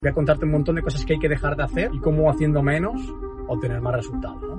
Voy 0.00 0.10
a 0.12 0.14
contarte 0.14 0.44
un 0.44 0.52
montón 0.52 0.76
de 0.76 0.82
cosas 0.82 1.04
que 1.04 1.14
hay 1.14 1.18
que 1.18 1.28
dejar 1.28 1.56
de 1.56 1.64
hacer 1.64 1.90
y 1.92 1.98
cómo 1.98 2.30
haciendo 2.30 2.62
menos 2.62 3.00
obtener 3.48 3.80
más 3.80 3.96
resultados. 3.96 4.40
¿no? 4.40 4.56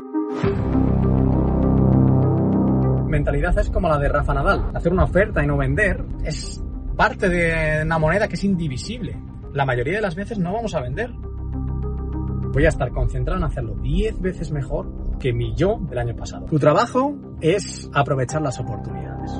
Mentalidad 3.07 3.57
es 3.57 3.69
como 3.69 3.87
la 3.87 3.97
de 3.97 4.09
Rafa 4.09 4.33
Nadal. 4.33 4.69
Hacer 4.73 4.91
una 4.91 5.05
oferta 5.05 5.41
y 5.41 5.47
no 5.47 5.55
vender 5.55 6.03
es 6.25 6.61
parte 6.97 7.29
de 7.29 7.83
una 7.83 7.97
moneda 7.97 8.27
que 8.27 8.35
es 8.35 8.43
indivisible. 8.43 9.15
La 9.53 9.63
mayoría 9.63 9.95
de 9.95 10.01
las 10.01 10.15
veces 10.15 10.39
no 10.39 10.51
vamos 10.51 10.75
a 10.75 10.81
vender. 10.81 11.09
Voy 11.13 12.65
a 12.65 12.69
estar 12.69 12.91
concentrado 12.91 13.39
en 13.39 13.45
hacerlo 13.45 13.75
10 13.75 14.19
veces 14.19 14.51
mejor 14.51 14.91
que 15.19 15.31
mi 15.31 15.55
yo 15.55 15.79
del 15.89 15.99
año 15.99 16.17
pasado. 16.17 16.47
Tu 16.47 16.59
trabajo 16.59 17.15
es 17.39 17.89
aprovechar 17.93 18.41
las 18.41 18.59
oportunidades. 18.59 19.31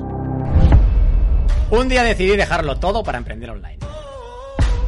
Un 1.70 1.90
día 1.90 2.02
decidí 2.04 2.38
dejarlo 2.38 2.76
todo 2.76 3.02
para 3.02 3.18
emprender 3.18 3.50
online. 3.50 3.80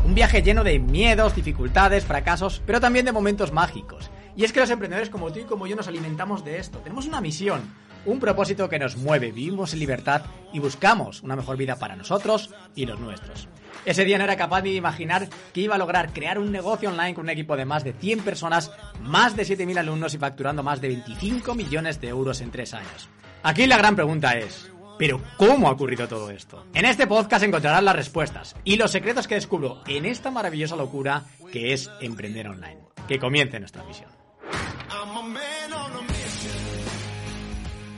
Un 0.05 0.15
viaje 0.15 0.43
lleno 0.43 0.65
de 0.65 0.81
miedos, 0.81 1.37
dificultades, 1.37 2.05
fracasos, 2.05 2.61
pero 2.67 2.81
también 2.81 3.05
de 3.05 3.13
momentos 3.13 3.53
mágicos. 3.53 4.11
Y 4.35 4.45
es 4.45 4.53
que 4.53 4.59
los 4.59 4.71
emprendedores 4.71 5.11
como 5.11 5.33
tú 5.33 5.39
y 5.39 5.45
como 5.45 5.69
yo 5.69 5.77
nos 5.77 5.87
alimentamos 5.87 6.45
de 6.45 6.59
esto. 6.59 6.79
Tenemos 6.79 7.07
una 7.07 7.21
misión, 7.21 7.61
un 8.05 8.19
propósito 8.19 8.69
que 8.69 8.81
nos 8.81 8.97
mueve, 8.97 9.31
vivimos 9.31 9.73
en 9.73 9.79
libertad 9.79 10.23
y 10.53 10.59
buscamos 10.59 11.23
una 11.23 11.37
mejor 11.37 11.57
vida 11.57 11.77
para 11.77 11.95
nosotros 11.95 12.51
y 12.75 12.85
los 12.85 12.99
nuestros. 12.99 13.49
Ese 13.85 14.05
día 14.05 14.19
no 14.19 14.25
era 14.25 14.37
capaz 14.37 14.63
de 14.63 14.75
imaginar 14.75 15.29
que 15.53 15.61
iba 15.61 15.77
a 15.77 15.79
lograr 15.79 16.13
crear 16.13 16.39
un 16.41 16.51
negocio 16.51 16.89
online 16.89 17.15
con 17.15 17.25
un 17.25 17.31
equipo 17.31 17.57
de 17.57 17.65
más 17.65 17.85
de 17.85 17.93
100 17.93 18.21
personas, 18.21 18.73
más 19.03 19.37
de 19.37 19.45
7.000 19.45 19.79
alumnos 19.79 20.15
y 20.15 20.19
facturando 20.19 20.65
más 20.65 20.81
de 20.81 20.89
25 20.89 21.55
millones 21.55 22.01
de 22.01 22.09
euros 22.09 22.41
en 22.41 22.51
3 22.51 22.75
años. 22.75 23.09
Aquí 23.45 23.67
la 23.67 23.79
gran 23.79 23.95
pregunta 23.95 24.37
es, 24.37 24.71
¿pero 25.03 25.21
cómo 25.37 25.67
ha 25.67 25.73
ocurrido 25.73 26.07
todo 26.07 26.31
esto? 26.31 26.65
En 26.75 26.85
este 26.85 27.09
podcast 27.09 27.43
encontrarás 27.43 27.83
las 27.83 27.97
respuestas 27.97 28.55
y 28.63 28.77
los 28.77 28.93
secretos 28.93 29.27
que 29.27 29.35
descubro 29.35 29.81
en 29.89 30.07
esta 30.07 30.31
maravillosa 30.31 30.77
locura 30.77 31.25
que 31.51 31.73
es 31.73 31.91
emprender 32.01 32.47
online. 32.47 32.79
Que 33.09 33.19
comience 33.19 33.59
nuestra 33.59 33.83
misión. 33.83 34.09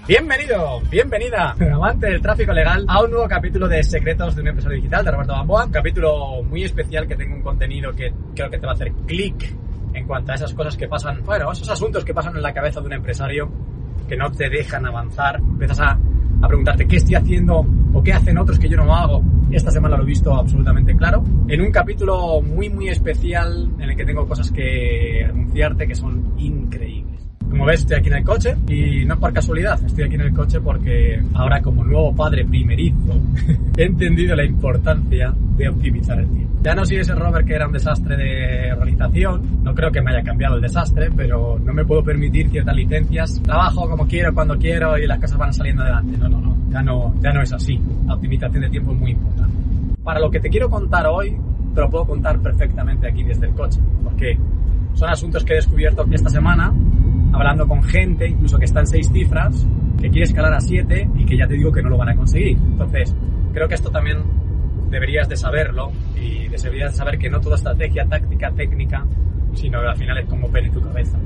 Bienvenido, 0.08 0.80
bienvenida, 0.90 1.54
amante 1.74 2.06
del 2.06 2.22
tráfico 2.22 2.54
legal, 2.54 2.86
a 2.88 3.02
un 3.02 3.10
nuevo 3.10 3.28
capítulo 3.28 3.68
de 3.68 3.82
Secretos 3.82 4.34
de 4.34 4.40
un 4.40 4.48
empresario 4.48 4.76
digital 4.76 5.04
de 5.04 5.10
Roberto 5.10 5.34
Gamboa. 5.34 5.66
Un 5.66 5.72
capítulo 5.72 6.42
muy 6.42 6.64
especial 6.64 7.06
que 7.06 7.16
tengo 7.16 7.34
un 7.34 7.42
contenido 7.42 7.92
que 7.92 8.14
creo 8.34 8.48
que 8.48 8.58
te 8.58 8.64
va 8.64 8.72
a 8.72 8.76
hacer 8.76 8.90
clic 9.06 9.54
en 9.92 10.06
cuanto 10.06 10.32
a 10.32 10.36
esas 10.36 10.54
cosas 10.54 10.74
que 10.74 10.88
pasan, 10.88 11.22
bueno, 11.22 11.52
esos 11.52 11.68
asuntos 11.68 12.02
que 12.02 12.14
pasan 12.14 12.34
en 12.34 12.42
la 12.42 12.54
cabeza 12.54 12.80
de 12.80 12.86
un 12.86 12.94
empresario 12.94 13.52
que 14.08 14.16
no 14.16 14.32
te 14.32 14.48
dejan 14.48 14.86
avanzar. 14.86 15.36
Empiezas 15.36 15.80
a, 15.80 15.98
a 16.44 16.48
preguntarte 16.48 16.86
qué 16.86 16.96
estoy 16.96 17.14
haciendo 17.14 17.66
o 17.92 18.02
qué 18.02 18.12
hacen 18.12 18.38
otros 18.38 18.58
que 18.58 18.68
yo 18.68 18.76
no 18.76 18.94
hago. 18.94 19.22
Esta 19.50 19.70
semana 19.70 19.96
lo 19.96 20.02
he 20.02 20.06
visto 20.06 20.34
absolutamente 20.34 20.96
claro. 20.96 21.24
En 21.48 21.60
un 21.60 21.70
capítulo 21.70 22.40
muy, 22.42 22.68
muy 22.68 22.88
especial 22.88 23.70
en 23.78 23.90
el 23.90 23.96
que 23.96 24.04
tengo 24.04 24.26
cosas 24.26 24.50
que 24.50 25.24
anunciarte 25.28 25.86
que 25.86 25.94
son 25.94 26.34
increíbles. 26.38 27.14
Como 27.48 27.66
ves, 27.66 27.80
estoy 27.80 27.96
aquí 27.98 28.08
en 28.08 28.14
el 28.16 28.24
coche 28.24 28.56
y 28.68 29.04
no 29.04 29.18
por 29.18 29.32
casualidad, 29.32 29.78
estoy 29.84 30.04
aquí 30.04 30.16
en 30.16 30.22
el 30.22 30.34
coche 30.34 30.60
porque 30.60 31.22
ahora 31.34 31.62
como 31.62 31.84
nuevo 31.84 32.14
padre 32.14 32.44
primerizo 32.44 33.20
he 33.76 33.84
entendido 33.84 34.34
la 34.34 34.44
importancia 34.44 35.32
de 35.56 35.68
optimizar 35.68 36.18
el 36.18 36.28
tiempo. 36.28 36.58
Ya 36.62 36.74
no 36.74 36.84
soy 36.84 36.96
ese 36.98 37.14
Robert 37.14 37.46
que 37.46 37.54
era 37.54 37.66
un 37.66 37.72
desastre 37.72 38.16
de 38.16 38.72
organización, 38.72 39.62
no 39.62 39.74
creo 39.74 39.90
que 39.90 40.00
me 40.00 40.12
haya 40.12 40.22
cambiado 40.22 40.56
el 40.56 40.62
desastre, 40.62 41.10
pero 41.14 41.58
no 41.58 41.72
me 41.72 41.84
puedo 41.84 42.02
permitir 42.02 42.48
ciertas 42.50 42.74
licencias. 42.74 43.40
Trabajo 43.42 43.88
como 43.88 44.06
quiero, 44.06 44.32
cuando 44.34 44.56
quiero 44.58 44.98
y 44.98 45.06
las 45.06 45.18
cosas 45.20 45.38
van 45.38 45.52
saliendo 45.52 45.82
adelante. 45.82 46.16
No, 46.18 46.28
no, 46.28 46.40
no, 46.40 46.56
ya 46.70 46.82
no, 46.82 47.14
ya 47.20 47.32
no 47.32 47.42
es 47.42 47.52
así. 47.52 47.78
La 48.06 48.14
optimización 48.14 48.62
de 48.62 48.70
tiempo 48.70 48.92
es 48.92 48.98
muy 48.98 49.10
importante. 49.12 49.54
Para 50.02 50.20
lo 50.20 50.30
que 50.30 50.40
te 50.40 50.48
quiero 50.48 50.68
contar 50.68 51.06
hoy, 51.06 51.36
te 51.74 51.80
lo 51.80 51.90
puedo 51.90 52.06
contar 52.06 52.38
perfectamente 52.40 53.08
aquí 53.08 53.24
desde 53.24 53.46
el 53.46 53.52
coche, 53.52 53.80
porque 54.02 54.38
son 54.94 55.10
asuntos 55.10 55.44
que 55.44 55.54
he 55.54 55.56
descubierto 55.56 56.06
esta 56.10 56.28
semana 56.28 56.72
hablando 57.32 57.66
con 57.66 57.82
gente, 57.82 58.28
incluso 58.28 58.58
que 58.58 58.64
está 58.64 58.80
en 58.80 58.86
seis 58.86 59.10
cifras, 59.12 59.66
que 60.00 60.08
quiere 60.08 60.24
escalar 60.24 60.54
a 60.54 60.60
siete 60.60 61.08
y 61.16 61.24
que 61.24 61.36
ya 61.36 61.46
te 61.46 61.54
digo 61.54 61.72
que 61.72 61.82
no 61.82 61.88
lo 61.88 61.98
van 61.98 62.10
a 62.10 62.14
conseguir. 62.14 62.56
Entonces, 62.56 63.14
creo 63.52 63.68
que 63.68 63.74
esto 63.74 63.90
también 63.90 64.18
deberías 64.94 65.28
de 65.28 65.36
saberlo 65.36 65.90
y 66.14 66.46
deberías 66.46 66.92
de 66.92 66.98
saber 66.98 67.18
que 67.18 67.28
no 67.28 67.40
toda 67.40 67.56
estrategia, 67.56 68.06
táctica, 68.06 68.52
técnica, 68.52 69.04
sino 69.52 69.80
que 69.80 69.88
al 69.88 69.96
final 69.96 70.18
es 70.18 70.26
como 70.26 70.56
en 70.56 70.70
tu 70.70 70.80
cabeza. 70.80 71.18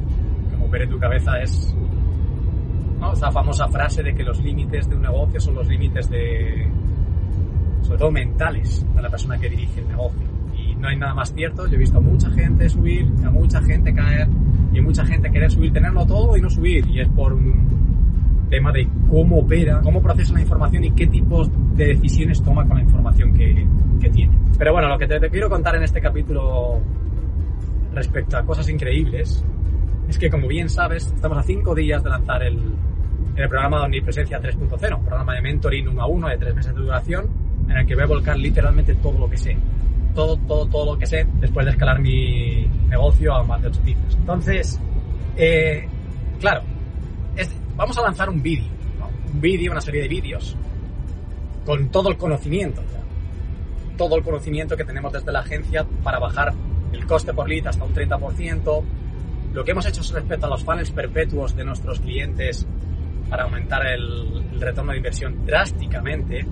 Como 0.50 0.74
en 0.74 0.88
tu 0.88 0.98
cabeza 0.98 1.38
es 1.42 1.76
¿no? 2.98 3.12
esa 3.12 3.30
famosa 3.30 3.68
frase 3.68 4.02
de 4.02 4.14
que 4.14 4.24
los 4.24 4.42
límites 4.42 4.88
de 4.88 4.96
un 4.96 5.02
negocio 5.02 5.38
son 5.38 5.54
los 5.54 5.68
límites 5.68 6.08
de, 6.08 6.66
sobre 7.82 7.98
todo 7.98 8.10
mentales, 8.10 8.86
de 8.94 9.02
la 9.02 9.10
persona 9.10 9.38
que 9.38 9.50
dirige 9.50 9.80
el 9.80 9.88
negocio. 9.88 10.26
Y 10.56 10.74
no 10.74 10.88
hay 10.88 10.96
nada 10.96 11.12
más 11.12 11.34
cierto. 11.34 11.66
Yo 11.66 11.74
he 11.74 11.78
visto 11.78 11.98
a 11.98 12.00
mucha 12.00 12.30
gente 12.30 12.70
subir, 12.70 13.06
a 13.22 13.30
mucha 13.30 13.60
gente 13.60 13.92
caer 13.92 14.28
y 14.72 14.80
mucha 14.80 15.04
gente 15.04 15.30
querer 15.30 15.50
subir, 15.50 15.74
tenerlo 15.74 16.06
todo 16.06 16.38
y 16.38 16.40
no 16.40 16.48
subir. 16.48 16.88
Y 16.88 17.00
es 17.00 17.08
por 17.08 17.34
un 17.34 17.67
tema 18.48 18.72
de 18.72 18.88
cómo 19.10 19.38
opera, 19.41 19.81
cómo 19.82 20.03
procesa 20.03 20.34
la 20.34 20.41
información 20.41 20.84
y 20.84 20.91
qué 20.92 21.06
tipos 21.06 21.50
de 21.76 21.88
decisiones 21.88 22.42
toma 22.42 22.66
con 22.66 22.76
la 22.76 22.82
información 22.82 23.34
que, 23.34 23.66
que 24.00 24.10
tiene. 24.10 24.36
Pero 24.56 24.72
bueno, 24.72 24.88
lo 24.88 24.98
que 24.98 25.06
te, 25.06 25.20
te, 25.20 25.31
quiero 25.31 25.48
contar 25.48 25.76
en 25.76 25.82
este 25.82 26.00
capítulo 26.00 26.81
respecto 27.94 28.37
a 28.37 28.44
cosas 28.44 28.69
increíbles 28.69 29.44
es 30.08 30.19
que, 30.19 30.31
como 30.31 30.48
bien 30.48 30.69
sabes, 30.69 31.12
estamos 31.14 31.38
a 31.38 31.42
cinco 31.42 31.75
días 31.75 32.03
de 32.03 32.10
lanzar 32.10 32.42
el, 32.42 32.58
el 33.37 33.48
programa 33.48 33.78
de 33.78 33.84
Omnipresencia 33.84 34.41
3.0, 34.41 34.78
programa 34.78 35.34
de 35.34 35.42
mentoring 35.42 35.88
uno 35.88 36.03
a 36.03 36.06
uno 36.06 36.28
de 36.28 36.38
tres 36.38 36.54
meses 36.54 36.75
de 36.75 36.81
duración, 36.81 37.26
en 37.69 37.76
el 37.76 37.87
que 37.87 37.94
voy 37.94 38.04
a 38.04 38.06
volcar 38.06 38.38
literalmente 38.38 38.94
todo 38.97 39.19
lo 39.19 39.28
que 39.28 39.37
sé 39.37 39.56
todo, 40.19 40.37
todo, 40.37 40.66
todo 40.66 40.94
lo 40.94 40.98
que 40.98 41.06
sé 41.06 41.26
después 41.34 41.64
de 41.64 41.72
escalar 41.72 42.00
mi 42.00 42.69
negocio 42.88 43.34
a 43.34 43.44
más 43.44 43.62
de 43.62 43.69
8 43.69 43.81
cifras. 43.84 44.14
Entonces, 44.16 44.81
eh, 45.37 45.87
claro, 46.41 46.62
vamos 47.78 47.96
a 47.96 48.02
lanzar 48.02 48.28
un 48.28 48.42
vídeo, 48.42 48.68
¿no? 48.98 49.08
un 49.32 49.40
vídeo, 49.40 49.70
una 49.70 49.80
serie 49.80 50.02
de 50.02 50.08
vídeos, 50.08 50.56
con 51.64 51.88
todo 51.90 52.10
el 52.10 52.18
conocimiento, 52.18 52.82
¿no? 52.82 53.96
todo 53.96 54.16
el 54.16 54.22
conocimiento 54.22 54.76
que 54.76 54.84
tenemos 54.84 55.12
desde 55.12 55.32
la 55.32 55.40
agencia 55.40 55.86
para 56.02 56.18
bajar 56.18 56.52
el 56.92 57.06
coste 57.06 57.32
por 57.32 57.48
lead 57.48 57.68
hasta 57.68 57.84
un 57.84 57.94
30%, 57.94 58.82
lo 59.54 59.64
que 59.64 59.70
hemos 59.70 59.86
hecho 59.86 60.02
respecto 60.12 60.46
a 60.46 60.48
los 60.48 60.64
funnels 60.64 60.90
perpetuos 60.90 61.54
de 61.54 61.64
nuestros 61.64 62.00
clientes 62.00 62.66
para 63.30 63.44
aumentar 63.44 63.86
el, 63.86 64.44
el 64.52 64.60
retorno 64.60 64.92
de 64.92 64.98
inversión 64.98 65.46
drásticamente 65.46 66.44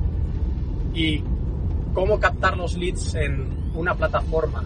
y 0.95 1.23
cómo 1.93 2.21
captar 2.21 2.57
los 2.57 2.77
leads 2.77 3.15
en 3.17 3.49
una 3.75 3.95
plataforma 3.95 4.63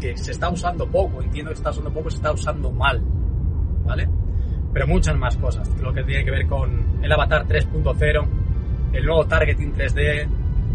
que 0.00 0.16
se 0.16 0.30
está 0.30 0.48
usando 0.48 0.86
poco, 0.86 1.22
entiendo 1.22 1.50
que 1.50 1.56
se 1.56 1.60
está 1.60 1.70
usando 1.70 1.92
poco, 1.92 2.10
se 2.10 2.16
está 2.16 2.32
usando 2.32 2.70
mal, 2.70 3.02
¿vale? 3.84 4.08
Pero 4.74 4.88
muchas 4.88 5.16
más 5.16 5.36
cosas, 5.36 5.70
lo 5.80 5.94
que 5.94 6.02
tiene 6.02 6.24
que 6.24 6.30
ver 6.32 6.46
con 6.46 6.98
el 7.00 7.10
avatar 7.10 7.46
3.0, 7.46 8.26
el 8.92 9.06
nuevo 9.06 9.24
targeting 9.24 9.72
3D, 9.72 10.26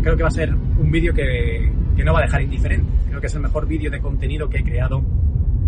creo 0.01 0.15
que 0.15 0.23
va 0.23 0.29
a 0.29 0.31
ser 0.31 0.55
un 0.55 0.89
vídeo 0.89 1.13
que, 1.13 1.71
que, 1.95 2.03
no 2.03 2.13
va 2.13 2.19
a 2.19 2.23
dejar 2.23 2.41
indiferente, 2.41 2.89
creo 3.09 3.19
que 3.19 3.27
es 3.27 3.35
el 3.35 3.41
mejor 3.41 3.67
vídeo 3.67 3.91
de 3.91 3.99
contenido 3.99 4.49
que 4.49 4.59
he 4.59 4.63
creado 4.63 5.03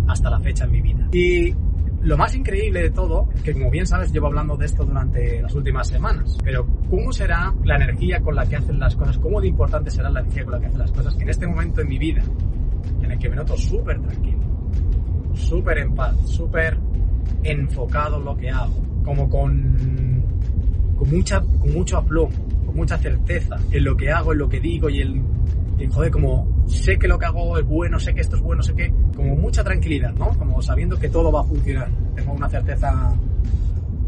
hasta 0.08 0.30
la 0.30 0.40
fecha 0.40 0.64
en 0.64 0.72
mi 0.72 0.80
vida. 0.80 1.08
Y 1.12 1.54
lo 2.02 2.16
más 2.16 2.34
increíble 2.34 2.82
de 2.82 2.90
todo 2.90 3.28
es 3.34 3.42
que, 3.42 3.52
como 3.52 3.70
bien 3.70 3.86
sabes, 3.86 4.12
llevo 4.12 4.26
hablando 4.26 4.56
de 4.56 4.66
esto 4.66 4.84
durante 4.84 5.40
las 5.40 5.54
últimas 5.54 5.86
semanas. 5.86 6.36
Pero, 6.42 6.66
¿cómo 6.90 7.12
será 7.12 7.54
la 7.64 7.76
energía 7.76 8.20
con 8.20 8.34
la 8.34 8.44
que 8.46 8.56
hacen 8.56 8.80
las 8.80 8.96
cosas? 8.96 9.18
¿Cómo 9.18 9.40
de 9.40 9.48
importante 9.48 9.90
será 9.90 10.10
la 10.10 10.20
energía 10.20 10.44
con 10.44 10.54
la 10.54 10.60
que 10.60 10.66
hacen 10.66 10.78
las 10.78 10.90
cosas? 10.90 11.14
Que 11.14 11.22
en 11.22 11.28
este 11.28 11.46
momento 11.46 11.80
en 11.80 11.88
mi 11.88 11.98
vida, 11.98 12.22
en 13.02 13.10
el 13.10 13.18
que 13.18 13.28
me 13.28 13.36
noto 13.36 13.56
súper 13.56 14.00
tranquilo, 14.00 14.38
súper 15.34 15.78
en 15.78 15.94
paz, 15.94 16.16
súper 16.26 16.76
enfocado 17.42 18.18
en 18.18 18.24
lo 18.24 18.36
que 18.36 18.50
hago, 18.50 18.82
como 19.04 19.28
con, 19.28 20.22
con, 20.96 21.10
mucha, 21.10 21.40
con 21.40 21.72
mucho 21.72 21.98
aplomo, 21.98 22.32
con 22.66 22.76
mucha 22.76 22.98
certeza 22.98 23.56
en 23.70 23.84
lo 23.84 23.96
que 23.96 24.10
hago, 24.10 24.32
en 24.32 24.38
lo 24.38 24.48
que 24.48 24.60
digo 24.60 24.88
y 24.88 25.00
el 25.00 25.22
y 25.78 25.86
joder, 25.88 26.12
como 26.12 26.64
sé 26.68 26.96
que 26.96 27.08
lo 27.08 27.18
que 27.18 27.26
hago 27.26 27.58
es 27.58 27.66
bueno, 27.66 27.98
sé 27.98 28.14
que 28.14 28.20
esto 28.20 28.36
es 28.36 28.42
bueno, 28.42 28.62
sé 28.62 28.74
que, 28.74 28.92
como 29.16 29.34
mucha 29.34 29.64
tranquilidad, 29.64 30.12
¿no? 30.12 30.28
Como 30.38 30.62
sabiendo 30.62 30.96
que 30.96 31.08
todo 31.08 31.32
va 31.32 31.40
a 31.40 31.44
funcionar. 31.44 31.90
Tengo 32.14 32.34
una 32.34 32.48
certeza, 32.48 33.12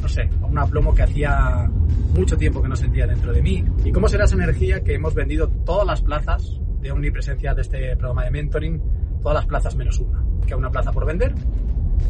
no 0.00 0.08
sé, 0.08 0.28
un 0.42 0.56
aplomo 0.56 0.94
que 0.94 1.02
hacía 1.02 1.68
mucho 2.14 2.36
tiempo 2.36 2.62
que 2.62 2.68
no 2.68 2.76
sentía 2.76 3.08
dentro 3.08 3.32
de 3.32 3.42
mí. 3.42 3.64
¿Y 3.84 3.90
cómo 3.90 4.08
será 4.08 4.24
esa 4.24 4.36
energía 4.36 4.84
que 4.84 4.94
hemos 4.94 5.14
vendido 5.14 5.48
todas 5.48 5.84
las 5.84 6.00
plazas 6.00 6.60
de 6.80 6.92
omnipresencia 6.92 7.54
de 7.54 7.62
este 7.62 7.96
programa 7.96 8.24
de 8.24 8.30
mentoring? 8.30 8.80
todas 9.24 9.36
las 9.36 9.46
plazas 9.46 9.74
menos 9.74 9.98
una. 9.98 10.22
Queda 10.46 10.58
una 10.58 10.70
plaza 10.70 10.92
por 10.92 11.06
vender. 11.06 11.34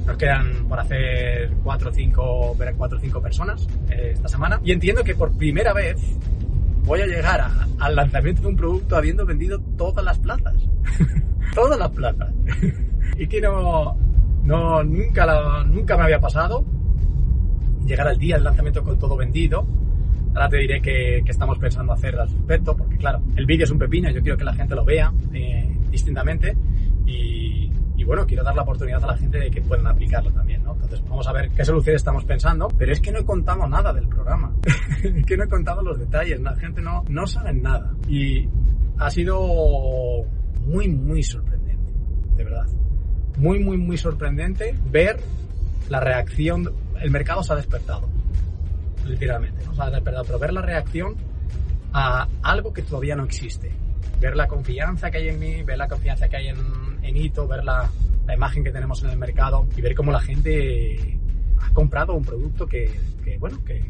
Nos 0.07 0.17
quedan 0.17 0.67
por 0.69 0.79
hacer 0.81 1.51
4 1.63 1.91
o 1.91 1.93
5, 1.93 2.57
cuatro 2.77 2.99
o 2.99 3.01
cinco 3.01 3.21
personas 3.23 3.67
eh, 3.91 4.11
esta 4.15 4.29
semana. 4.29 4.61
Y 4.65 4.73
entiendo 4.73 5.03
que 5.03 5.15
por 5.15 5.33
primera 5.33 5.73
vez 5.73 5.97
voy 6.85 7.01
a 7.01 7.07
llegar 7.07 7.41
a- 7.41 7.67
al 7.79 7.97
lanzamiento 7.97 8.43
de 8.43 8.49
un 8.49 8.57
producto 8.57 8.97
habiendo 8.97 9.25
vendido 9.25 9.59
todas 9.79 10.05
las 10.05 10.19
plazas. 10.19 10.55
todas 11.55 11.79
las 11.79 11.91
plazas. 11.91 12.31
y 13.19 13.27
que 13.27 13.41
no, 13.41 13.97
no 14.43 14.85
nunca, 14.85 15.25
la- 15.25 15.65
nunca 15.65 15.97
me 15.97 16.03
había 16.05 16.21
pasado 16.21 16.65
llegar 17.87 18.09
al 18.09 18.19
día 18.19 18.37
del 18.37 18.45
lanzamiento 18.45 18.83
con 18.83 18.99
todo 18.99 19.17
vendido. 19.17 19.67
Ahora 20.35 20.49
te 20.49 20.57
diré 20.59 20.83
que 20.83 21.19
estamos 21.27 21.59
pensando 21.59 21.93
hacer 21.93 22.19
al 22.19 22.29
respecto, 22.29 22.77
porque 22.77 22.97
claro, 22.97 23.23
el 23.37 23.47
vídeo 23.47 23.65
es 23.65 23.71
un 23.71 23.79
pepino, 23.79 24.11
yo 24.11 24.21
quiero 24.21 24.37
que 24.37 24.45
la 24.45 24.53
gente 24.55 24.75
lo 24.75 24.85
vea 24.85 25.13
eh, 25.33 25.71
distintamente 25.91 26.57
y, 27.07 27.44
y 28.05 28.07
bueno, 28.07 28.27
quiero 28.27 28.45
dar 28.45 28.55
la 28.55 28.63
oportunidad 28.63 29.03
a 29.03 29.07
la 29.07 29.17
gente 29.17 29.39
de 29.39 29.51
que 29.51 29.63
puedan 29.63 29.87
aplicarlo 29.87 30.31
también, 30.31 30.63
¿no? 30.63 30.75
Entonces 30.75 31.03
vamos 31.09 31.27
a 31.27 31.33
ver 31.33 31.49
qué 31.49 31.65
soluciones 31.65 32.03
estamos 32.03 32.23
pensando, 32.27 32.69
pero 32.77 32.93
es 32.93 33.01
que 33.01 33.11
no 33.11 33.21
he 33.21 33.25
contado 33.25 33.67
nada 33.67 33.95
del 33.95 34.07
programa, 34.09 34.55
es 35.03 35.25
que 35.25 35.37
no 35.39 35.45
he 35.45 35.49
contado 35.49 35.81
los 35.81 35.99
detalles, 35.99 36.39
la 36.39 36.55
gente 36.55 36.83
no, 36.83 37.03
no 37.09 37.27
sabe 37.27 37.55
nada 37.55 37.95
y 38.07 38.47
ha 38.99 39.09
sido 39.09 39.41
muy, 40.67 40.89
muy 40.89 41.23
sorprendente, 41.23 41.93
de 42.37 42.45
verdad. 42.45 42.67
Muy, 43.39 43.59
muy, 43.59 43.79
muy 43.79 43.97
sorprendente 43.97 44.75
ver 44.91 45.19
la 45.89 46.01
reacción, 46.01 46.71
el 47.01 47.11
mercado 47.11 47.43
se 47.43 47.55
ha 47.55 47.57
despertado, 47.57 48.07
literalmente, 49.07 49.65
¿no? 49.65 49.75
se 49.75 49.81
ha 49.81 49.89
despertado, 49.89 50.25
pero 50.27 50.39
ver 50.39 50.53
la 50.53 50.61
reacción 50.61 51.17
a 51.95 52.29
algo 52.43 52.71
que 52.71 52.83
todavía 52.83 53.17
no 53.17 53.25
existe. 53.25 53.73
Ver 54.21 54.37
la 54.37 54.47
confianza 54.47 55.11
que 55.11 55.19
hay 55.19 55.29
en 55.29 55.39
mí, 55.39 55.63
ver 55.63 55.79
la 55.79 55.89
confianza 55.89 56.29
que 56.29 56.37
hay 56.37 56.49
en, 56.49 56.84
en 57.05 57.17
Ito, 57.17 57.47
ver 57.47 57.65
la, 57.65 57.89
la 58.27 58.35
imagen 58.35 58.65
que 58.65 58.71
tenemos 58.71 59.03
en 59.03 59.11
el 59.11 59.19
mercado 59.19 59.67
y 59.77 59.81
ver 59.81 59.95
cómo 59.95 60.11
la 60.11 60.21
gente 60.21 61.19
ha 61.61 61.73
comprado 61.73 62.15
un 62.15 62.25
producto 62.25 62.67
que, 62.67 62.91
que 63.23 63.39
bueno, 63.39 63.63
que, 63.65 63.81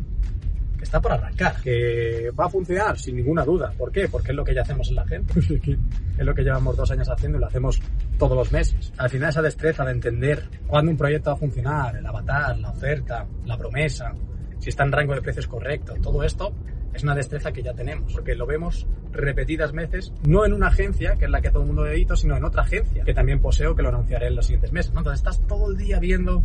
que 0.76 0.84
está 0.84 1.00
por 1.00 1.12
arrancar, 1.12 1.60
que 1.62 2.30
va 2.38 2.46
a 2.46 2.48
funcionar 2.48 2.98
sin 2.98 3.16
ninguna 3.16 3.44
duda. 3.44 3.72
¿Por 3.76 3.92
qué? 3.92 4.08
Porque 4.08 4.30
es 4.30 4.36
lo 4.36 4.44
que 4.44 4.54
ya 4.54 4.62
hacemos 4.62 4.88
en 4.88 4.96
la 4.96 5.06
gente, 5.06 5.34
es 5.38 6.24
lo 6.24 6.34
que 6.34 6.42
llevamos 6.42 6.76
dos 6.76 6.90
años 6.90 7.08
haciendo 7.08 7.38
y 7.38 7.40
lo 7.40 7.46
hacemos 7.46 7.80
todos 8.18 8.36
los 8.36 8.52
meses. 8.52 8.92
Al 8.98 9.10
final 9.10 9.30
esa 9.30 9.42
destreza 9.42 9.84
de 9.84 9.92
entender 9.92 10.48
cuándo 10.66 10.90
un 10.90 10.96
proyecto 10.96 11.30
va 11.30 11.34
a 11.34 11.38
funcionar, 11.38 11.96
el 11.96 12.06
avatar, 12.06 12.58
la 12.58 12.70
oferta, 12.70 13.26
la 13.46 13.56
promesa, 13.56 14.12
si 14.58 14.70
está 14.70 14.84
en 14.84 14.92
rango 14.92 15.14
de 15.14 15.22
precios 15.22 15.46
correcto, 15.46 15.94
todo 16.02 16.22
esto 16.22 16.52
es 16.94 17.02
una 17.02 17.14
destreza 17.14 17.52
que 17.52 17.62
ya 17.62 17.74
tenemos, 17.74 18.12
porque 18.12 18.34
lo 18.34 18.46
vemos 18.46 18.86
repetidas 19.12 19.72
veces, 19.72 20.12
no 20.26 20.46
en 20.46 20.52
una 20.52 20.68
agencia, 20.68 21.16
que 21.16 21.24
es 21.24 21.30
la 21.30 21.40
que 21.40 21.50
todo 21.50 21.62
el 21.62 21.66
mundo 21.66 21.82
ve 21.82 21.98
hito, 21.98 22.16
sino 22.16 22.36
en 22.36 22.44
otra 22.44 22.62
agencia, 22.62 23.04
que 23.04 23.12
también 23.12 23.40
poseo, 23.40 23.74
que 23.74 23.82
lo 23.82 23.88
anunciaré 23.88 24.28
en 24.28 24.36
los 24.36 24.46
siguientes 24.46 24.72
meses. 24.72 24.92
¿no? 24.92 25.00
Entonces 25.00 25.20
estás 25.20 25.46
todo 25.46 25.70
el 25.70 25.76
día 25.76 25.98
viendo 25.98 26.42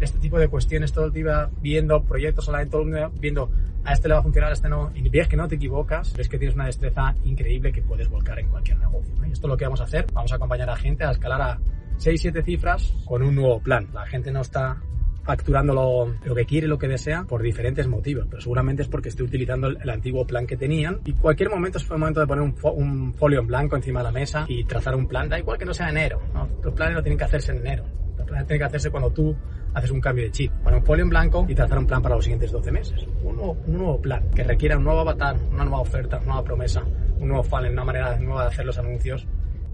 este 0.00 0.18
tipo 0.18 0.38
de 0.38 0.48
cuestiones, 0.48 0.92
todo 0.92 1.06
el 1.06 1.12
día 1.12 1.48
viendo 1.60 2.02
proyectos 2.02 2.48
online, 2.48 2.66
todo 2.66 2.82
el 2.82 2.92
día 2.92 3.10
viendo 3.20 3.50
a 3.84 3.92
este 3.92 4.08
le 4.08 4.14
va 4.14 4.20
a 4.20 4.22
funcionar, 4.22 4.50
a 4.50 4.54
este 4.54 4.68
no, 4.68 4.90
y 4.94 5.08
ves 5.08 5.28
que 5.28 5.36
no 5.36 5.46
te 5.46 5.56
equivocas, 5.56 6.12
ves 6.14 6.28
que 6.28 6.38
tienes 6.38 6.54
una 6.54 6.66
destreza 6.66 7.14
increíble 7.24 7.70
que 7.70 7.82
puedes 7.82 8.08
volcar 8.08 8.38
en 8.38 8.48
cualquier 8.48 8.78
negocio. 8.78 9.14
esto 9.24 9.46
es 9.46 9.50
lo 9.50 9.56
que 9.56 9.64
vamos 9.64 9.80
a 9.80 9.84
hacer, 9.84 10.06
vamos 10.12 10.32
a 10.32 10.36
acompañar 10.36 10.70
a 10.70 10.76
gente 10.76 11.04
a 11.04 11.10
escalar 11.10 11.40
a 11.40 11.58
6, 11.98 12.20
7 12.20 12.42
cifras 12.42 12.92
con 13.04 13.22
un 13.22 13.34
nuevo 13.34 13.60
plan. 13.60 13.88
La 13.92 14.06
gente 14.06 14.32
no 14.32 14.40
está 14.40 14.78
facturando 15.24 15.72
lo, 15.72 16.14
lo, 16.24 16.34
que 16.34 16.44
quiere, 16.44 16.68
lo 16.68 16.78
que 16.78 16.86
desea, 16.86 17.24
por 17.24 17.42
diferentes 17.42 17.88
motivos, 17.88 18.26
pero 18.28 18.40
seguramente 18.40 18.82
es 18.82 18.88
porque 18.88 19.08
estoy 19.08 19.26
utilizando 19.26 19.68
el, 19.68 19.78
el, 19.82 19.90
antiguo 19.90 20.26
plan 20.26 20.46
que 20.46 20.56
tenían. 20.56 21.00
Y 21.04 21.14
cualquier 21.14 21.50
momento 21.50 21.78
es 21.78 21.84
el 21.84 21.98
momento 21.98 22.20
de 22.20 22.26
poner 22.26 22.44
un, 22.44 22.54
fo, 22.54 22.72
un, 22.72 23.14
folio 23.14 23.40
en 23.40 23.46
blanco 23.46 23.76
encima 23.76 24.00
de 24.00 24.04
la 24.04 24.12
mesa 24.12 24.44
y 24.48 24.64
trazar 24.64 24.94
un 24.94 25.06
plan, 25.06 25.28
da 25.28 25.38
igual 25.38 25.58
que 25.58 25.64
no 25.64 25.74
sea 25.74 25.88
enero, 25.88 26.20
¿no? 26.32 26.48
los 26.62 26.74
planes 26.74 26.94
no 26.94 27.02
tienen 27.02 27.18
que 27.18 27.24
hacerse 27.24 27.52
en 27.52 27.58
enero, 27.58 27.84
los 28.16 28.26
planes 28.26 28.46
tienen 28.46 28.60
que 28.60 28.66
hacerse 28.66 28.90
cuando 28.90 29.10
tú 29.10 29.34
haces 29.72 29.90
un 29.90 30.00
cambio 30.00 30.24
de 30.24 30.30
chip, 30.30 30.52
poner 30.62 30.78
un 30.78 30.84
folio 30.84 31.02
en 31.02 31.10
blanco 31.10 31.46
y 31.48 31.54
trazar 31.54 31.78
un 31.78 31.86
plan 31.86 32.00
para 32.00 32.14
los 32.14 32.24
siguientes 32.24 32.52
12 32.52 32.70
meses, 32.70 33.06
un 33.22 33.36
nuevo, 33.36 33.56
un 33.66 33.78
nuevo 33.78 34.00
plan 34.00 34.30
que 34.30 34.44
requiera 34.44 34.76
un 34.76 34.84
nuevo 34.84 35.00
avatar, 35.00 35.36
una 35.50 35.64
nueva 35.64 35.80
oferta, 35.80 36.18
una 36.18 36.26
nueva 36.26 36.44
promesa, 36.44 36.84
un 37.18 37.28
nuevo 37.28 37.42
funnel, 37.42 37.72
una 37.72 37.84
manera 37.84 38.18
nueva 38.18 38.42
de 38.42 38.48
hacer 38.48 38.66
los 38.66 38.78
anuncios, 38.78 39.26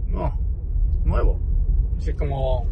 no, 0.06 0.38
nuevo, 1.04 1.40
es 1.98 2.14
como 2.14 2.66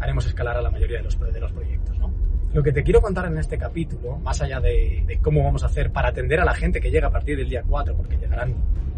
haremos 0.00 0.26
escalar 0.26 0.56
a 0.56 0.62
la 0.62 0.70
mayoría 0.70 0.98
de 0.98 1.04
los, 1.04 1.18
de 1.18 1.40
los 1.40 1.52
proyectos, 1.52 1.98
¿no? 1.98 2.12
Lo 2.52 2.62
que 2.62 2.72
te 2.72 2.82
quiero 2.82 3.00
contar 3.00 3.26
en 3.26 3.38
este 3.38 3.56
capítulo, 3.56 4.18
más 4.18 4.42
allá 4.42 4.58
de, 4.58 5.04
de, 5.06 5.18
cómo 5.18 5.44
vamos 5.44 5.62
a 5.62 5.66
hacer 5.66 5.92
para 5.92 6.08
atender 6.08 6.40
a 6.40 6.44
la 6.44 6.54
gente 6.54 6.80
que 6.80 6.90
llega 6.90 7.06
a 7.06 7.10
partir 7.10 7.36
del 7.36 7.48
día 7.48 7.62
4, 7.64 7.96
porque 7.96 8.16
llegarán, 8.16 8.56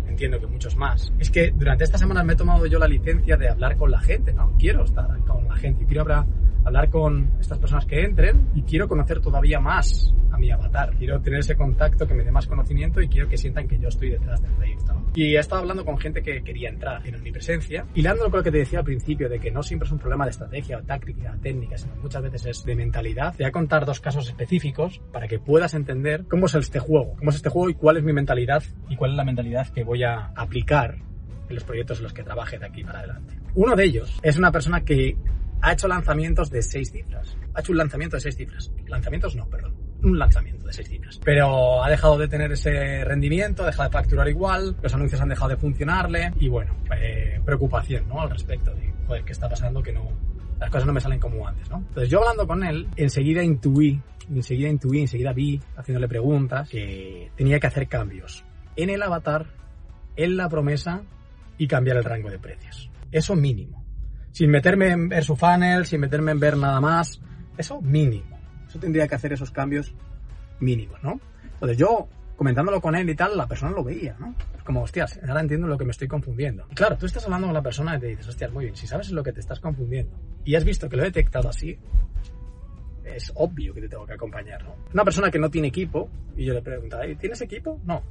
entiendo 0.08 0.40
que 0.40 0.46
muchos 0.46 0.74
más, 0.74 1.12
es 1.18 1.30
que 1.30 1.50
durante 1.50 1.84
estas 1.84 2.00
semanas 2.00 2.24
me 2.24 2.32
he 2.32 2.36
tomado 2.36 2.64
yo 2.64 2.78
la 2.78 2.88
licencia 2.88 3.36
de 3.36 3.50
hablar 3.50 3.76
con 3.76 3.90
la 3.90 4.00
gente, 4.00 4.32
¿no? 4.32 4.56
Quiero 4.58 4.84
estar 4.84 5.06
con 5.26 5.46
la 5.46 5.56
gente, 5.56 5.84
quiero 5.84 6.02
hablar, 6.02 6.24
hablar 6.64 6.88
con 6.88 7.32
estas 7.40 7.58
personas 7.58 7.84
que 7.84 8.02
entren 8.02 8.48
y 8.54 8.62
quiero 8.62 8.88
conocer 8.88 9.20
todavía 9.20 9.60
más 9.60 10.14
a 10.30 10.38
mi 10.38 10.50
avatar. 10.50 10.94
Quiero 10.96 11.20
tener 11.20 11.40
ese 11.40 11.54
contacto 11.54 12.06
que 12.06 12.14
me 12.14 12.24
dé 12.24 12.30
más 12.30 12.46
conocimiento 12.46 13.02
y 13.02 13.08
quiero 13.08 13.28
que 13.28 13.36
sientan 13.36 13.68
que 13.68 13.78
yo 13.78 13.88
estoy 13.88 14.10
detrás 14.10 14.40
del 14.40 14.52
¿no? 14.52 14.71
Y 15.14 15.36
he 15.36 15.38
estado 15.38 15.60
hablando 15.60 15.84
con 15.84 15.98
gente 15.98 16.22
que 16.22 16.42
quería 16.42 16.70
entrar 16.70 17.06
en 17.06 17.22
mi 17.22 17.30
presencia, 17.30 17.86
hilando 17.94 18.24
con 18.30 18.38
lo 18.38 18.42
que 18.42 18.50
te 18.50 18.58
decía 18.58 18.78
al 18.78 18.84
principio, 18.84 19.28
de 19.28 19.38
que 19.38 19.50
no 19.50 19.62
siempre 19.62 19.86
es 19.86 19.92
un 19.92 19.98
problema 19.98 20.24
de 20.24 20.30
estrategia 20.30 20.78
o 20.78 20.82
táctica, 20.82 21.36
técnica, 21.42 21.76
sino 21.76 21.94
muchas 21.96 22.22
veces 22.22 22.46
es 22.46 22.64
de 22.64 22.74
mentalidad. 22.74 23.32
Te 23.32 23.44
voy 23.44 23.48
a 23.48 23.52
contar 23.52 23.84
dos 23.84 24.00
casos 24.00 24.26
específicos 24.26 25.02
para 25.12 25.28
que 25.28 25.38
puedas 25.38 25.74
entender 25.74 26.24
cómo 26.28 26.46
es 26.46 26.54
este 26.54 26.78
juego, 26.78 27.14
cómo 27.16 27.30
es 27.30 27.36
este 27.36 27.50
juego 27.50 27.68
y 27.68 27.74
cuál 27.74 27.98
es 27.98 28.04
mi 28.04 28.12
mentalidad 28.12 28.62
y 28.88 28.96
cuál 28.96 29.10
es 29.10 29.16
la 29.18 29.24
mentalidad 29.24 29.68
que 29.68 29.84
voy 29.84 30.02
a 30.02 30.32
aplicar 30.34 30.96
en 31.48 31.54
los 31.54 31.64
proyectos 31.64 31.98
en 31.98 32.04
los 32.04 32.14
que 32.14 32.22
trabaje 32.22 32.58
de 32.58 32.66
aquí 32.66 32.82
para 32.82 33.00
adelante. 33.00 33.38
Uno 33.54 33.76
de 33.76 33.84
ellos 33.84 34.18
es 34.22 34.38
una 34.38 34.50
persona 34.50 34.82
que 34.82 35.16
ha 35.60 35.72
hecho 35.72 35.88
lanzamientos 35.88 36.50
de 36.50 36.62
seis 36.62 36.90
cifras. 36.90 37.36
Ha 37.54 37.60
hecho 37.60 37.72
un 37.72 37.78
lanzamiento 37.78 38.16
de 38.16 38.20
seis 38.20 38.36
cifras. 38.36 38.72
Lanzamientos 38.86 39.36
no, 39.36 39.48
perdón. 39.48 39.74
Un 40.02 40.18
lanzamiento 40.18 40.66
de 40.66 40.72
seis 40.72 40.88
cifras. 40.88 41.20
Pero 41.24 41.82
ha 41.82 41.90
dejado 41.90 42.18
de 42.18 42.28
tener 42.28 42.52
ese 42.52 43.04
rendimiento, 43.04 43.62
ha 43.62 43.66
dejado 43.66 43.88
de 43.88 43.92
facturar 43.92 44.28
igual, 44.28 44.76
los 44.82 44.94
anuncios 44.94 45.20
han 45.20 45.28
dejado 45.28 45.50
de 45.50 45.56
funcionarle 45.56 46.32
y 46.38 46.48
bueno, 46.48 46.74
eh, 46.96 47.40
preocupación, 47.44 48.08
¿no? 48.08 48.20
Al 48.20 48.30
respecto 48.30 48.74
de, 48.74 48.92
joder, 49.06 49.24
¿qué 49.24 49.32
está 49.32 49.48
pasando? 49.48 49.82
Que 49.82 49.92
no, 49.92 50.08
las 50.58 50.70
cosas 50.70 50.86
no 50.86 50.92
me 50.92 51.00
salen 51.00 51.20
como 51.20 51.46
antes, 51.46 51.70
¿no? 51.70 51.78
Entonces 51.78 52.08
yo 52.08 52.20
hablando 52.20 52.46
con 52.46 52.64
él, 52.64 52.88
enseguida 52.96 53.42
intuí, 53.42 54.00
enseguida 54.28 54.68
intuí, 54.68 55.00
enseguida 55.00 55.32
vi, 55.32 55.60
haciéndole 55.76 56.08
preguntas, 56.08 56.68
que 56.68 57.30
tenía 57.36 57.60
que 57.60 57.66
hacer 57.66 57.88
cambios 57.88 58.44
en 58.76 58.90
el 58.90 59.02
avatar, 59.02 59.46
en 60.16 60.36
la 60.36 60.48
promesa 60.48 61.02
y 61.58 61.66
cambiar 61.66 61.96
el 61.96 62.04
rango 62.04 62.30
de 62.30 62.38
precios. 62.38 62.90
Eso 63.10 63.36
mínimo 63.36 63.82
sin 64.32 64.50
meterme 64.50 64.88
en 64.88 65.08
ver 65.08 65.22
su 65.22 65.36
funnel, 65.36 65.86
sin 65.86 66.00
meterme 66.00 66.32
en 66.32 66.40
ver 66.40 66.56
nada 66.56 66.80
más. 66.80 67.20
Eso 67.56 67.80
mínimo. 67.80 68.31
Eso 68.72 68.78
tendría 68.78 69.06
que 69.06 69.14
hacer 69.14 69.34
esos 69.34 69.50
cambios 69.50 69.92
mínimos, 70.58 71.02
¿no? 71.02 71.20
Entonces 71.52 71.76
yo, 71.76 72.08
comentándolo 72.36 72.80
con 72.80 72.94
él 72.94 73.10
y 73.10 73.14
tal, 73.14 73.36
la 73.36 73.46
persona 73.46 73.70
lo 73.70 73.84
veía, 73.84 74.16
¿no? 74.18 74.34
Es 74.56 74.62
como, 74.62 74.80
hostias, 74.80 75.20
ahora 75.28 75.42
entiendo 75.42 75.66
lo 75.66 75.76
que 75.76 75.84
me 75.84 75.90
estoy 75.90 76.08
confundiendo. 76.08 76.66
Y 76.70 76.74
claro, 76.74 76.96
tú 76.96 77.04
estás 77.04 77.22
hablando 77.26 77.48
con 77.48 77.54
la 77.54 77.60
persona 77.60 77.98
y 77.98 78.00
te 78.00 78.06
dices, 78.06 78.28
hostias, 78.28 78.50
muy 78.50 78.64
bien, 78.64 78.74
si 78.74 78.86
sabes 78.86 79.10
lo 79.10 79.22
que 79.22 79.30
te 79.34 79.40
estás 79.40 79.60
confundiendo 79.60 80.16
y 80.42 80.54
has 80.54 80.64
visto 80.64 80.88
que 80.88 80.96
lo 80.96 81.02
he 81.02 81.04
detectado 81.04 81.50
así, 81.50 81.78
es 83.04 83.30
obvio 83.34 83.74
que 83.74 83.82
te 83.82 83.90
tengo 83.90 84.06
que 84.06 84.14
acompañar, 84.14 84.64
¿no? 84.64 84.74
Una 84.94 85.04
persona 85.04 85.30
que 85.30 85.38
no 85.38 85.50
tiene 85.50 85.68
equipo, 85.68 86.08
y 86.34 86.46
yo 86.46 86.54
le 86.54 86.62
pregunto, 86.62 86.96
¿tienes 87.20 87.42
equipo? 87.42 87.78
No. 87.84 88.02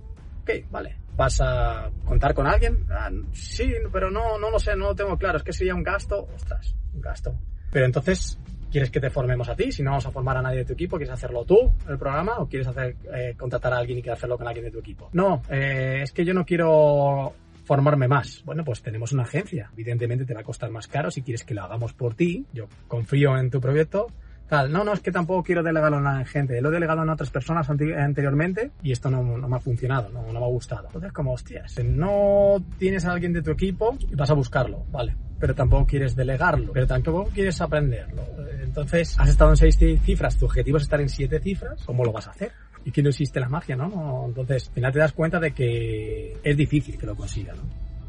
Ok, 0.43 0.51
vale. 0.69 0.95
¿Vas 1.17 1.41
a 1.41 1.89
contar 2.05 2.35
con 2.35 2.45
alguien? 2.45 2.85
Ah, 2.91 3.09
sí, 3.31 3.73
pero 3.91 4.11
no, 4.11 4.37
no 4.37 4.51
lo 4.51 4.59
sé, 4.59 4.75
no 4.75 4.89
lo 4.89 4.95
tengo 4.95 5.17
claro. 5.17 5.39
Es 5.39 5.43
que 5.43 5.53
sería 5.53 5.73
un 5.73 5.81
gasto. 5.83 6.27
Ostras, 6.35 6.75
un 6.93 7.01
gasto. 7.01 7.35
Pero 7.71 7.85
entonces, 7.85 8.39
¿quieres 8.71 8.89
que 8.89 8.99
te 8.99 9.09
formemos 9.09 9.49
a 9.49 9.55
ti? 9.55 9.71
Si 9.71 9.83
no 9.83 9.91
vamos 9.91 10.05
a 10.05 10.11
formar 10.11 10.37
a 10.37 10.41
nadie 10.41 10.59
de 10.59 10.65
tu 10.65 10.73
equipo, 10.73 10.97
¿quieres 10.97 11.13
hacerlo 11.13 11.45
tú, 11.45 11.71
el 11.87 11.97
programa? 11.97 12.37
¿O 12.39 12.47
quieres 12.47 12.67
hacer, 12.67 12.95
eh, 13.13 13.35
contratar 13.37 13.73
a 13.73 13.77
alguien 13.77 13.99
y 13.99 14.01
quieres 14.01 14.17
hacerlo 14.17 14.37
con 14.37 14.47
alguien 14.47 14.65
de 14.65 14.71
tu 14.71 14.79
equipo? 14.79 15.09
No, 15.13 15.41
eh, 15.49 15.99
es 16.03 16.11
que 16.11 16.25
yo 16.25 16.33
no 16.33 16.45
quiero 16.45 17.33
formarme 17.65 18.07
más. 18.07 18.41
Bueno, 18.45 18.63
pues 18.63 18.81
tenemos 18.81 19.11
una 19.11 19.23
agencia. 19.23 19.69
Evidentemente 19.73 20.25
te 20.25 20.33
va 20.33 20.41
a 20.41 20.43
costar 20.43 20.71
más 20.71 20.87
caro 20.87 21.11
si 21.11 21.21
quieres 21.21 21.43
que 21.43 21.53
lo 21.53 21.63
hagamos 21.63 21.93
por 21.93 22.15
ti. 22.15 22.45
Yo 22.53 22.67
confío 22.87 23.37
en 23.37 23.49
tu 23.49 23.61
proyecto. 23.61 24.07
Tal. 24.51 24.69
No, 24.69 24.83
no, 24.83 24.91
es 24.91 24.99
que 24.99 25.13
tampoco 25.13 25.43
quiero 25.43 25.63
delegarlo 25.63 25.97
en 25.99 26.25
gente. 26.25 26.59
Lo 26.61 26.67
he 26.67 26.73
delegado 26.73 27.03
en 27.03 27.09
otras 27.09 27.29
personas 27.29 27.69
anteriormente 27.69 28.71
y 28.83 28.91
esto 28.91 29.09
no, 29.09 29.23
no 29.23 29.47
me 29.47 29.55
ha 29.55 29.59
funcionado, 29.61 30.09
no, 30.09 30.23
no, 30.23 30.41
me 30.41 30.45
ha 30.45 30.49
gustado. 30.49 30.87
Entonces, 30.87 31.13
como, 31.13 31.31
hostias, 31.31 31.81
no 31.85 32.61
tienes 32.77 33.05
a 33.05 33.13
alguien 33.13 33.31
de 33.31 33.41
tu 33.41 33.51
equipo 33.51 33.97
y 34.11 34.13
vas 34.13 34.29
a 34.29 34.33
buscarlo, 34.33 34.83
vale. 34.91 35.15
Pero 35.39 35.55
tampoco 35.55 35.85
quieres 35.85 36.17
delegarlo, 36.17 36.73
pero 36.73 36.85
tampoco 36.85 37.29
quieres 37.33 37.61
aprenderlo. 37.61 38.23
Entonces, 38.61 39.17
has 39.17 39.29
estado 39.29 39.51
en 39.51 39.55
seis 39.55 39.79
cifras, 40.03 40.37
tu 40.37 40.47
objetivo 40.47 40.75
es 40.75 40.83
estar 40.83 40.99
en 40.99 41.07
siete 41.07 41.39
cifras, 41.39 41.81
¿cómo 41.85 42.03
lo 42.03 42.11
vas 42.11 42.27
a 42.27 42.31
hacer? 42.31 42.51
Y 42.83 42.91
que 42.91 43.01
no 43.01 43.07
existe 43.07 43.39
la 43.39 43.47
magia, 43.47 43.77
¿no? 43.77 44.25
entonces, 44.27 44.67
al 44.67 44.73
final 44.73 44.91
te 44.91 44.99
das 44.99 45.13
cuenta 45.13 45.39
de 45.39 45.51
que 45.53 46.35
es 46.43 46.57
difícil 46.57 46.97
que 46.97 47.05
lo 47.05 47.15
consiga, 47.15 47.53
¿no? 47.53 47.61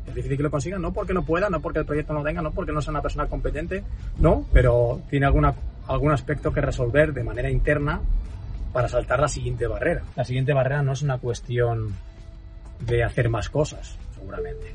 Es 0.06 0.16
difícil 0.16 0.36
que 0.36 0.42
lo 0.42 0.50
consiga, 0.50 0.78
no 0.78 0.92
porque 0.92 1.14
no 1.14 1.24
pueda, 1.24 1.48
no 1.48 1.60
porque 1.60 1.78
el 1.78 1.86
proyecto 1.86 2.12
no 2.12 2.24
tenga, 2.24 2.42
no 2.42 2.50
porque 2.50 2.72
no 2.72 2.82
sea 2.82 2.90
una 2.90 3.02
persona 3.02 3.26
competente, 3.26 3.84
no, 4.18 4.44
pero 4.52 5.00
tiene 5.08 5.26
alguna, 5.26 5.54
algún 5.86 6.12
aspecto 6.12 6.52
que 6.52 6.60
resolver 6.60 7.12
de 7.12 7.24
manera 7.24 7.50
interna 7.50 8.00
para 8.72 8.88
saltar 8.88 9.20
la 9.20 9.28
siguiente 9.28 9.66
barrera. 9.66 10.02
La 10.16 10.24
siguiente 10.24 10.52
barrera 10.52 10.82
no 10.82 10.92
es 10.92 11.02
una 11.02 11.18
cuestión 11.18 11.94
de 12.80 13.04
hacer 13.04 13.28
más 13.28 13.48
cosas, 13.48 13.96
seguramente. 14.14 14.74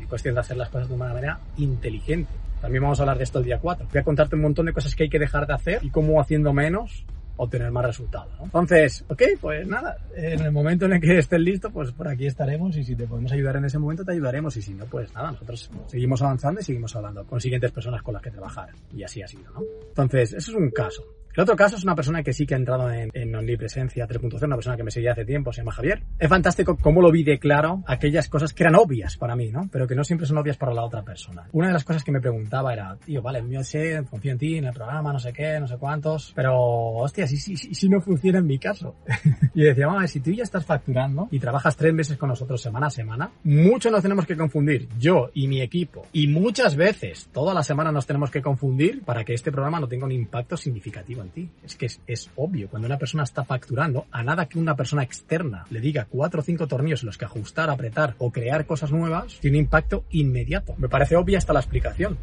Es 0.00 0.06
cuestión 0.06 0.34
de 0.34 0.40
hacer 0.40 0.56
las 0.56 0.68
cosas 0.68 0.88
de 0.88 0.94
una 0.94 1.08
manera 1.08 1.40
inteligente. 1.56 2.30
También 2.60 2.82
vamos 2.82 2.98
a 2.98 3.02
hablar 3.02 3.18
de 3.18 3.24
esto 3.24 3.38
el 3.38 3.44
día 3.44 3.58
4. 3.58 3.86
Voy 3.90 4.00
a 4.00 4.04
contarte 4.04 4.34
un 4.34 4.42
montón 4.42 4.66
de 4.66 4.72
cosas 4.72 4.94
que 4.94 5.04
hay 5.04 5.08
que 5.08 5.18
dejar 5.18 5.46
de 5.46 5.54
hacer 5.54 5.84
y 5.84 5.90
cómo 5.90 6.20
haciendo 6.20 6.52
menos 6.52 7.04
obtener 7.36 7.70
más 7.70 7.86
resultados. 7.86 8.32
¿no? 8.38 8.44
Entonces, 8.44 9.04
ok, 9.08 9.22
pues 9.40 9.66
nada, 9.66 9.96
en 10.14 10.40
el 10.40 10.52
momento 10.52 10.86
en 10.86 10.94
el 10.94 11.00
que 11.00 11.18
estés 11.18 11.40
listo, 11.40 11.70
pues 11.70 11.92
por 11.92 12.08
aquí 12.08 12.26
estaremos 12.26 12.76
y 12.76 12.84
si 12.84 12.96
te 12.96 13.06
podemos 13.06 13.32
ayudar 13.32 13.56
en 13.56 13.66
ese 13.66 13.78
momento, 13.78 14.04
te 14.04 14.12
ayudaremos 14.12 14.56
y 14.56 14.62
si 14.62 14.74
no, 14.74 14.86
pues 14.86 15.12
nada, 15.14 15.32
nosotros 15.32 15.70
seguimos 15.86 16.22
avanzando 16.22 16.60
y 16.60 16.64
seguimos 16.64 16.94
hablando 16.96 17.24
con 17.26 17.40
siguientes 17.40 17.72
personas 17.72 18.02
con 18.02 18.14
las 18.14 18.22
que 18.22 18.30
trabajar 18.30 18.70
y 18.92 19.02
así 19.02 19.22
ha 19.22 19.28
sido, 19.28 19.50
¿no? 19.52 19.62
Entonces, 19.88 20.32
eso 20.32 20.50
es 20.50 20.56
un 20.56 20.70
caso. 20.70 21.04
El 21.36 21.42
otro 21.42 21.54
caso 21.54 21.76
es 21.76 21.84
una 21.84 21.94
persona 21.94 22.22
que 22.22 22.32
sí 22.32 22.46
que 22.46 22.54
ha 22.54 22.56
entrado 22.56 22.90
en, 22.90 23.10
en 23.12 23.36
Omnipresencia 23.36 24.08
3.0, 24.08 24.42
una 24.46 24.56
persona 24.56 24.74
que 24.74 24.82
me 24.82 24.90
seguía 24.90 25.12
hace 25.12 25.26
tiempo, 25.26 25.52
se 25.52 25.60
llama 25.60 25.72
Javier. 25.72 26.02
Es 26.18 26.30
fantástico 26.30 26.78
cómo 26.78 27.02
lo 27.02 27.12
vi 27.12 27.24
de 27.24 27.38
claro 27.38 27.84
aquellas 27.86 28.30
cosas 28.30 28.54
que 28.54 28.62
eran 28.62 28.74
obvias 28.74 29.18
para 29.18 29.36
mí, 29.36 29.50
¿no? 29.50 29.68
Pero 29.70 29.86
que 29.86 29.94
no 29.94 30.02
siempre 30.02 30.26
son 30.26 30.38
obvias 30.38 30.56
para 30.56 30.72
la 30.72 30.82
otra 30.82 31.02
persona. 31.02 31.46
Una 31.52 31.66
de 31.66 31.74
las 31.74 31.84
cosas 31.84 32.04
que 32.04 32.10
me 32.10 32.22
preguntaba 32.22 32.72
era, 32.72 32.96
tío, 33.04 33.20
vale, 33.20 33.44
yo 33.50 33.62
sé, 33.62 34.02
confío 34.08 34.32
en 34.32 34.38
ti, 34.38 34.56
en 34.56 34.64
el 34.64 34.72
programa, 34.72 35.12
no 35.12 35.18
sé 35.18 35.34
qué, 35.34 35.60
no 35.60 35.68
sé 35.68 35.76
cuántos, 35.76 36.32
pero, 36.34 36.56
hostia, 36.56 37.26
si, 37.26 37.36
si, 37.36 37.54
si, 37.54 37.88
no 37.90 38.00
funciona 38.00 38.38
en 38.38 38.46
mi 38.46 38.58
caso. 38.58 38.96
y 39.54 39.62
decía, 39.62 39.88
vamos, 39.88 40.10
si 40.10 40.20
tú 40.20 40.30
ya 40.30 40.42
estás 40.42 40.64
facturando 40.64 41.28
y 41.30 41.38
trabajas 41.38 41.76
tres 41.76 41.92
meses 41.92 42.16
con 42.16 42.30
nosotros 42.30 42.62
semana 42.62 42.86
a 42.86 42.90
semana, 42.90 43.30
mucho 43.44 43.90
nos 43.90 44.00
tenemos 44.00 44.24
que 44.24 44.38
confundir, 44.38 44.88
yo 44.98 45.28
y 45.34 45.48
mi 45.48 45.60
equipo, 45.60 46.06
y 46.14 46.28
muchas 46.28 46.76
veces, 46.76 47.28
toda 47.30 47.52
la 47.52 47.62
semana 47.62 47.92
nos 47.92 48.06
tenemos 48.06 48.30
que 48.30 48.40
confundir 48.40 49.02
para 49.02 49.22
que 49.22 49.34
este 49.34 49.52
programa 49.52 49.80
no 49.80 49.86
tenga 49.86 50.06
un 50.06 50.12
impacto 50.12 50.56
significativo 50.56 51.25
ti. 51.28 51.50
Es 51.64 51.76
que 51.76 51.86
es, 51.86 52.00
es 52.06 52.30
obvio, 52.36 52.68
cuando 52.68 52.86
una 52.86 52.98
persona 52.98 53.24
está 53.24 53.44
facturando, 53.44 54.06
a 54.10 54.22
nada 54.22 54.46
que 54.46 54.58
una 54.58 54.76
persona 54.76 55.02
externa 55.02 55.64
le 55.70 55.80
diga 55.80 56.06
cuatro 56.08 56.40
o 56.40 56.42
cinco 56.42 56.66
tornillos 56.66 57.02
en 57.02 57.06
los 57.06 57.18
que 57.18 57.24
ajustar, 57.24 57.70
apretar 57.70 58.14
o 58.18 58.30
crear 58.30 58.66
cosas 58.66 58.90
nuevas, 58.90 59.38
tiene 59.40 59.58
impacto 59.58 60.04
inmediato. 60.10 60.74
Me 60.78 60.88
parece 60.88 61.16
obvia 61.16 61.38
hasta 61.38 61.52
la 61.52 61.60
explicación. 61.60 62.18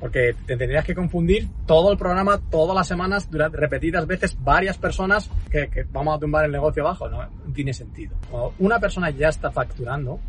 Porque 0.00 0.32
te 0.46 0.56
tendrías 0.56 0.84
que 0.84 0.94
confundir 0.94 1.48
todo 1.66 1.90
el 1.90 1.98
programa 1.98 2.40
todas 2.50 2.74
las 2.74 2.86
semanas, 2.86 3.28
durante 3.28 3.56
repetidas 3.56 4.06
veces, 4.06 4.36
varias 4.40 4.78
personas 4.78 5.28
que, 5.50 5.68
que 5.68 5.82
vamos 5.90 6.16
a 6.16 6.20
tumbar 6.20 6.44
el 6.44 6.52
negocio 6.52 6.84
abajo. 6.84 7.08
No, 7.08 7.20
no 7.20 7.52
tiene 7.52 7.74
sentido. 7.74 8.16
Cuando 8.30 8.54
una 8.60 8.78
persona 8.78 9.10
ya 9.10 9.28
está 9.28 9.50
facturando 9.50 10.20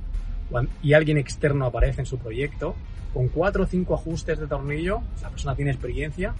y 0.82 0.94
alguien 0.94 1.20
externo 1.20 1.68
aparece 1.68 2.02
en 2.02 2.08
su 2.08 2.18
proyecto, 2.18 2.76
con 3.14 3.28
cuatro 3.28 3.64
o 3.64 3.68
cinco 3.68 3.94
ajustes 3.94 4.40
de 4.40 4.48
tornillo, 4.48 5.02
la 5.22 5.30
persona 5.30 5.56
tiene 5.56 5.72
experiencia, 5.72 6.34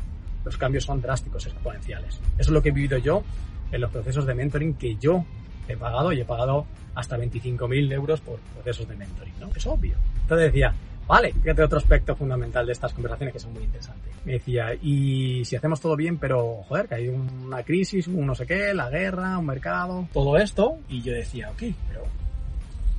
los 0.50 0.58
cambios 0.58 0.84
son 0.84 1.00
drásticos, 1.00 1.46
exponenciales. 1.46 2.20
Eso 2.38 2.50
es 2.50 2.50
lo 2.50 2.62
que 2.62 2.70
he 2.70 2.72
vivido 2.72 2.98
yo 2.98 3.24
en 3.72 3.82
los 3.82 3.92
procesos 3.92 4.26
de 4.26 4.34
mentoring 4.34 4.74
que 4.74 4.96
yo 4.96 5.24
he 5.68 5.78
pagado 5.78 6.12
y 6.12 6.22
he 6.22 6.26
pagado 6.26 6.66
hasta 6.96 7.18
25.000 7.18 7.94
euros 7.94 8.20
por 8.22 8.40
procesos 8.40 8.88
de 8.90 8.96
mentoring, 8.96 9.34
¿no? 9.40 9.50
Es 9.56 9.68
obvio. 9.68 9.94
Entonces 10.24 10.48
decía, 10.48 10.74
vale, 11.08 11.34
fíjate 11.34 11.62
otro 11.62 11.78
aspecto 11.78 12.16
fundamental 12.16 12.66
de 12.66 12.72
estas 12.72 12.94
conversaciones 12.94 13.34
que 13.34 13.40
son 13.40 13.54
muy 13.54 13.64
interesantes. 13.64 14.12
Me 14.26 14.34
decía, 14.34 14.74
y 14.74 15.46
si 15.46 15.56
hacemos 15.56 15.80
todo 15.80 15.96
bien, 15.96 16.18
pero 16.18 16.64
joder, 16.68 16.88
que 16.88 16.96
hay 16.96 17.10
una 17.10 17.62
crisis, 17.62 18.08
un 18.08 18.26
no 18.26 18.34
sé 18.34 18.48
qué, 18.48 18.74
la 18.74 18.90
guerra, 18.90 19.38
un 19.38 19.46
mercado, 19.46 20.08
todo 20.12 20.36
esto, 20.38 20.80
y 20.90 21.04
yo 21.04 21.14
decía, 21.14 21.52
ok, 21.52 21.64
pero, 21.88 22.04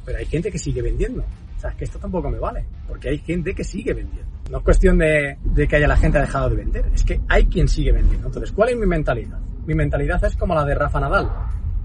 pero 0.04 0.18
hay 0.18 0.26
gente 0.26 0.52
que 0.52 0.58
sigue 0.58 0.82
vendiendo. 0.82 1.24
O 1.60 1.62
sea, 1.62 1.70
es 1.72 1.76
que 1.76 1.84
esto 1.84 1.98
tampoco 1.98 2.30
me 2.30 2.38
vale, 2.38 2.64
porque 2.88 3.10
hay 3.10 3.18
gente 3.18 3.54
que 3.54 3.64
sigue 3.64 3.92
vendiendo. 3.92 4.32
No 4.50 4.58
es 4.58 4.64
cuestión 4.64 4.96
de, 4.96 5.36
que 5.68 5.76
haya 5.76 5.86
la 5.86 5.98
gente 5.98 6.16
ha 6.16 6.22
dejado 6.22 6.48
de 6.48 6.56
vender, 6.56 6.86
es 6.94 7.02
que 7.02 7.20
hay 7.28 7.44
quien 7.44 7.68
sigue 7.68 7.92
vendiendo. 7.92 8.28
Entonces, 8.28 8.50
¿cuál 8.50 8.70
es 8.70 8.78
mi 8.78 8.86
mentalidad? 8.86 9.38
Mi 9.66 9.74
mentalidad 9.74 10.24
es 10.24 10.36
como 10.36 10.54
la 10.54 10.64
de 10.64 10.74
Rafa 10.74 11.00
Nadal. 11.00 11.28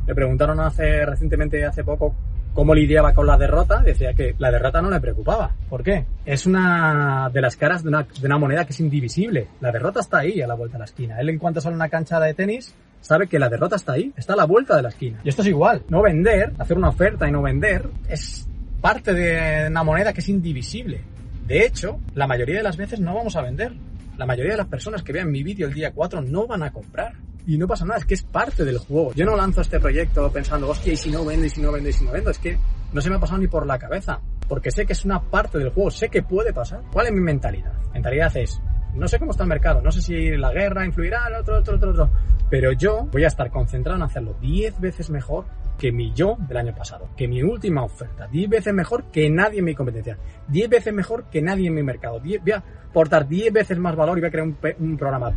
Le 0.07 0.15
preguntaron 0.15 0.61
hace 0.61 1.05
recientemente, 1.05 1.65
hace 1.65 1.83
poco, 1.83 2.15
cómo 2.53 2.73
lidiaba 2.73 3.13
con 3.13 3.27
la 3.27 3.37
derrota. 3.37 3.81
Decía 3.81 4.13
que 4.13 4.33
la 4.37 4.49
derrota 4.49 4.81
no 4.81 4.89
le 4.89 5.01
preocupaba. 5.01 5.51
¿Por 5.67 5.83
qué? 5.83 6.05
Es 6.25 6.45
una 6.45 7.29
de 7.33 7.41
las 7.41 7.57
caras 7.57 7.83
de 7.83 7.89
una, 7.89 8.03
de 8.03 8.25
una 8.25 8.37
moneda 8.37 8.63
que 8.63 8.71
es 8.71 8.79
indivisible. 8.79 9.49
La 9.59 9.73
derrota 9.73 9.99
está 9.99 10.19
ahí, 10.19 10.41
a 10.41 10.47
la 10.47 10.55
vuelta 10.55 10.77
de 10.77 10.79
la 10.79 10.85
esquina. 10.85 11.19
Él, 11.19 11.27
en 11.27 11.37
cuanto 11.37 11.59
sale 11.59 11.75
una 11.75 11.89
cancha 11.89 12.17
de 12.21 12.33
tenis, 12.33 12.73
sabe 13.01 13.27
que 13.27 13.39
la 13.39 13.49
derrota 13.49 13.75
está 13.75 13.91
ahí, 13.91 14.13
está 14.15 14.33
a 14.33 14.37
la 14.37 14.45
vuelta 14.45 14.77
de 14.77 14.83
la 14.83 14.89
esquina. 14.89 15.19
Y 15.25 15.27
esto 15.27 15.41
es 15.41 15.49
igual. 15.49 15.83
No 15.89 16.01
vender, 16.01 16.53
hacer 16.59 16.77
una 16.77 16.87
oferta 16.87 17.27
y 17.27 17.31
no 17.33 17.41
vender, 17.41 17.89
es 18.07 18.47
parte 18.85 19.15
de 19.15 19.67
una 19.67 19.81
moneda 19.81 20.13
que 20.13 20.19
es 20.19 20.29
indivisible. 20.29 21.01
De 21.47 21.65
hecho, 21.65 21.99
la 22.13 22.27
mayoría 22.27 22.57
de 22.57 22.61
las 22.61 22.77
veces 22.77 22.99
no 22.99 23.15
vamos 23.15 23.35
a 23.35 23.41
vender. 23.41 23.73
La 24.15 24.27
mayoría 24.27 24.51
de 24.51 24.59
las 24.59 24.67
personas 24.67 25.01
que 25.01 25.11
vean 25.11 25.31
mi 25.31 25.41
vídeo 25.41 25.65
el 25.67 25.73
día 25.73 25.91
4 25.91 26.21
no 26.21 26.45
van 26.45 26.61
a 26.61 26.71
comprar. 26.71 27.13
Y 27.47 27.57
no 27.57 27.67
pasa 27.67 27.83
nada, 27.83 27.97
es 27.97 28.05
que 28.05 28.13
es 28.13 28.21
parte 28.21 28.63
del 28.63 28.77
juego. 28.77 29.11
Yo 29.15 29.25
no 29.25 29.35
lanzo 29.35 29.61
este 29.61 29.79
proyecto 29.79 30.31
pensando, 30.31 30.69
hostia, 30.69 30.93
y 30.93 30.97
si 30.97 31.09
no 31.09 31.25
vendo, 31.25 31.47
y 31.47 31.49
si 31.49 31.61
no 31.61 31.71
vendo, 31.71 31.89
y 31.89 31.93
si 31.93 32.05
no 32.05 32.11
vendo. 32.11 32.29
Es 32.29 32.37
que 32.37 32.59
no 32.93 33.01
se 33.01 33.09
me 33.09 33.15
ha 33.15 33.19
pasado 33.19 33.39
ni 33.39 33.47
por 33.47 33.65
la 33.65 33.79
cabeza. 33.79 34.19
Porque 34.47 34.69
sé 34.69 34.85
que 34.85 34.93
es 34.93 35.03
una 35.03 35.19
parte 35.19 35.57
del 35.57 35.69
juego, 35.69 35.89
sé 35.89 36.09
que 36.09 36.21
puede 36.21 36.53
pasar. 36.53 36.81
¿Cuál 36.93 37.07
es 37.07 37.11
mi 37.11 37.21
mentalidad? 37.21 37.73
Mentalidad 37.91 38.37
es, 38.37 38.61
no 38.93 39.07
sé 39.07 39.17
cómo 39.17 39.31
está 39.31 39.45
el 39.45 39.49
mercado, 39.49 39.81
no 39.81 39.91
sé 39.91 40.03
si 40.03 40.37
la 40.37 40.53
guerra 40.53 40.85
influirá, 40.85 41.27
el 41.27 41.33
otro, 41.33 41.57
otro, 41.57 41.77
otro, 41.77 41.89
otro. 41.89 42.11
Pero 42.51 42.71
yo 42.71 43.07
voy 43.11 43.23
a 43.23 43.29
estar 43.29 43.49
concentrado 43.49 43.97
en 43.97 44.03
hacerlo 44.03 44.35
10 44.41 44.79
veces 44.79 45.09
mejor 45.09 45.45
que 45.77 45.91
mi 45.91 46.13
yo 46.13 46.37
del 46.47 46.57
año 46.57 46.75
pasado, 46.75 47.09
que 47.15 47.27
mi 47.27 47.43
última 47.43 47.83
oferta, 47.83 48.27
10 48.27 48.49
veces 48.49 48.73
mejor 48.73 49.11
que 49.11 49.29
nadie 49.29 49.59
en 49.59 49.65
mi 49.65 49.75
competencia, 49.75 50.17
10 50.47 50.69
veces 50.69 50.93
mejor 50.93 51.25
que 51.29 51.41
nadie 51.41 51.67
en 51.67 51.73
mi 51.73 51.83
mercado, 51.83 52.19
10 52.19 52.41
voy 52.41 52.51
a 52.53 52.63
aportar 52.89 53.27
10 53.27 53.51
veces 53.51 53.77
más 53.77 53.95
valor 53.95 54.17
y 54.17 54.21
voy 54.21 54.27
a 54.27 54.31
crear 54.31 54.47
un, 54.47 54.57
un 54.79 54.97
programa 54.97 55.33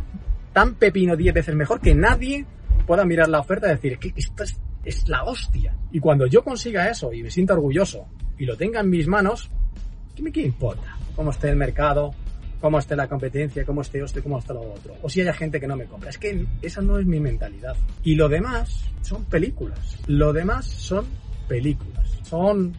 tan 0.53 0.75
pepino 0.75 1.15
10 1.15 1.33
veces 1.33 1.55
mejor 1.55 1.79
que 1.79 1.93
nadie 1.93 2.45
pueda 2.87 3.05
mirar 3.05 3.29
la 3.29 3.39
oferta 3.39 3.67
y 3.67 3.71
decir 3.71 3.99
que 3.99 4.13
esto 4.15 4.43
es, 4.43 4.59
es 4.83 5.07
la 5.07 5.23
hostia. 5.23 5.75
Y 5.91 5.99
cuando 5.99 6.25
yo 6.25 6.43
consiga 6.43 6.89
eso 6.89 7.13
y 7.13 7.21
me 7.21 7.29
sienta 7.29 7.53
orgulloso 7.53 8.07
y 8.37 8.45
lo 8.45 8.57
tenga 8.57 8.79
en 8.79 8.89
mis 8.89 9.07
manos, 9.07 9.49
¿qué 10.15 10.23
me 10.23 10.31
qué 10.31 10.41
importa? 10.41 10.97
¿Cómo 11.15 11.31
esté 11.31 11.49
el 11.49 11.55
mercado? 11.55 12.13
¿Cómo 12.61 12.79
esté 12.79 12.95
la 12.95 13.07
competencia? 13.07 13.65
¿Cómo 13.65 13.81
esté 13.81 14.03
esto? 14.03 14.21
¿Cómo 14.21 14.39
está 14.39 14.53
lo 14.53 14.61
otro? 14.61 14.95
O 15.01 15.09
si 15.09 15.21
haya 15.21 15.33
gente 15.33 15.59
que 15.59 15.67
no 15.67 15.77
me 15.77 15.85
compra. 15.85 16.09
Es 16.09 16.17
que 16.17 16.45
esa 16.61 16.81
no 16.81 16.99
es 16.99 17.05
mi 17.05 17.19
mentalidad. 17.19 17.75
Y 18.03 18.15
lo 18.15 18.27
demás 18.27 18.83
son 19.01 19.23
películas. 19.25 19.97
Lo 20.07 20.33
demás 20.33 20.65
son 20.65 21.05
películas. 21.47 22.19
Son 22.23 22.73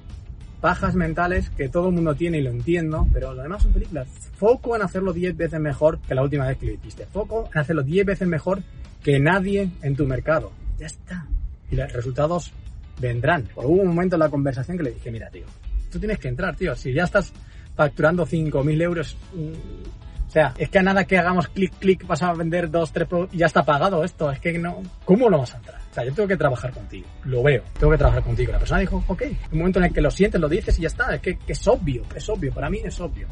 pajas 0.61 0.95
mentales 0.95 1.49
que 1.51 1.69
todo 1.69 1.89
el 1.89 1.95
mundo 1.95 2.15
tiene 2.15 2.39
y 2.39 2.43
lo 2.43 2.51
entiendo, 2.51 3.09
pero 3.13 3.33
lo 3.33 3.43
demás 3.43 3.63
son 3.63 3.73
películas. 3.73 4.09
Foco 4.37 4.77
en 4.77 4.83
hacerlo 4.83 5.13
10 5.13 5.37
veces 5.37 5.59
mejor 5.61 5.99
que 6.01 6.15
la 6.15 6.23
última 6.23 6.47
vez 6.47 6.59
que 6.59 6.67
lo 6.67 6.73
hiciste. 6.73 7.07
Foco 7.07 7.49
en 7.53 7.59
hacerlo 7.59 7.83
10 7.83 8.07
veces 8.07 8.29
mejor 8.29 8.63
que 9.03 9.19
nadie 9.19 9.71
en 9.83 9.97
tu 9.97 10.07
mercado. 10.07 10.53
Ya 10.79 10.87
está. 10.87 11.27
Y 11.71 11.77
los 11.77 11.91
resultados 11.91 12.53
vendrán. 13.01 13.45
Por 13.55 13.65
un 13.65 13.87
momento 13.87 14.17
en 14.17 14.21
la 14.21 14.29
conversación 14.29 14.77
que 14.77 14.83
le 14.83 14.93
dije, 14.93 15.11
mira, 15.11 15.31
tío, 15.31 15.47
tú 15.91 15.99
tienes 15.99 16.19
que 16.19 16.29
entrar, 16.29 16.55
tío. 16.55 16.77
Si 16.77 16.93
ya 16.93 17.05
estás 17.05 17.33
facturando 17.81 18.27
5.000 18.27 18.83
euros, 18.83 19.17
mm, 19.33 20.29
o 20.29 20.31
sea, 20.31 20.53
es 20.59 20.69
que 20.69 20.79
a 20.79 20.83
nada 20.83 21.07
que 21.07 21.17
hagamos 21.17 21.49
clic, 21.49 21.73
clic, 21.79 22.07
vas 22.07 22.23
a 22.23 22.35
vender 22.35 22.71
dos, 22.71 22.93
tres 22.93 23.09
productos 23.09 23.35
y 23.35 23.39
ya 23.39 23.47
está 23.47 23.65
pagado 23.65 24.05
esto. 24.05 24.31
Es 24.31 24.39
que 24.39 24.57
no, 24.59 24.83
¿cómo 25.07 25.31
no 25.31 25.39
vas 25.39 25.55
a 25.55 25.57
entrar? 25.57 25.81
O 25.91 25.95
sea, 25.95 26.05
yo 26.05 26.13
tengo 26.13 26.29
que 26.29 26.37
trabajar 26.37 26.73
contigo. 26.73 27.09
Lo 27.25 27.43
veo. 27.43 27.63
Tengo 27.79 27.91
que 27.91 27.99
trabajar 27.99 28.23
contigo. 28.23 28.53
La 28.53 28.59
persona 28.59 28.81
dijo, 28.81 29.03
ok. 29.09 29.23
Un 29.51 29.59
momento 29.59 29.79
en 29.79 29.87
el 29.87 29.93
que 29.95 30.03
lo 30.03 30.11
sientes, 30.11 30.39
lo 30.39 30.49
dices 30.49 30.79
y 30.79 30.83
ya 30.83 30.89
está. 30.89 31.15
Es 31.15 31.23
que, 31.23 31.39
que 31.39 31.53
es 31.53 31.67
obvio, 31.67 32.03
es 32.15 32.29
obvio. 32.29 32.53
Para 32.53 32.69
mí 32.69 32.81
es 32.85 33.01
obvio. 33.01 33.27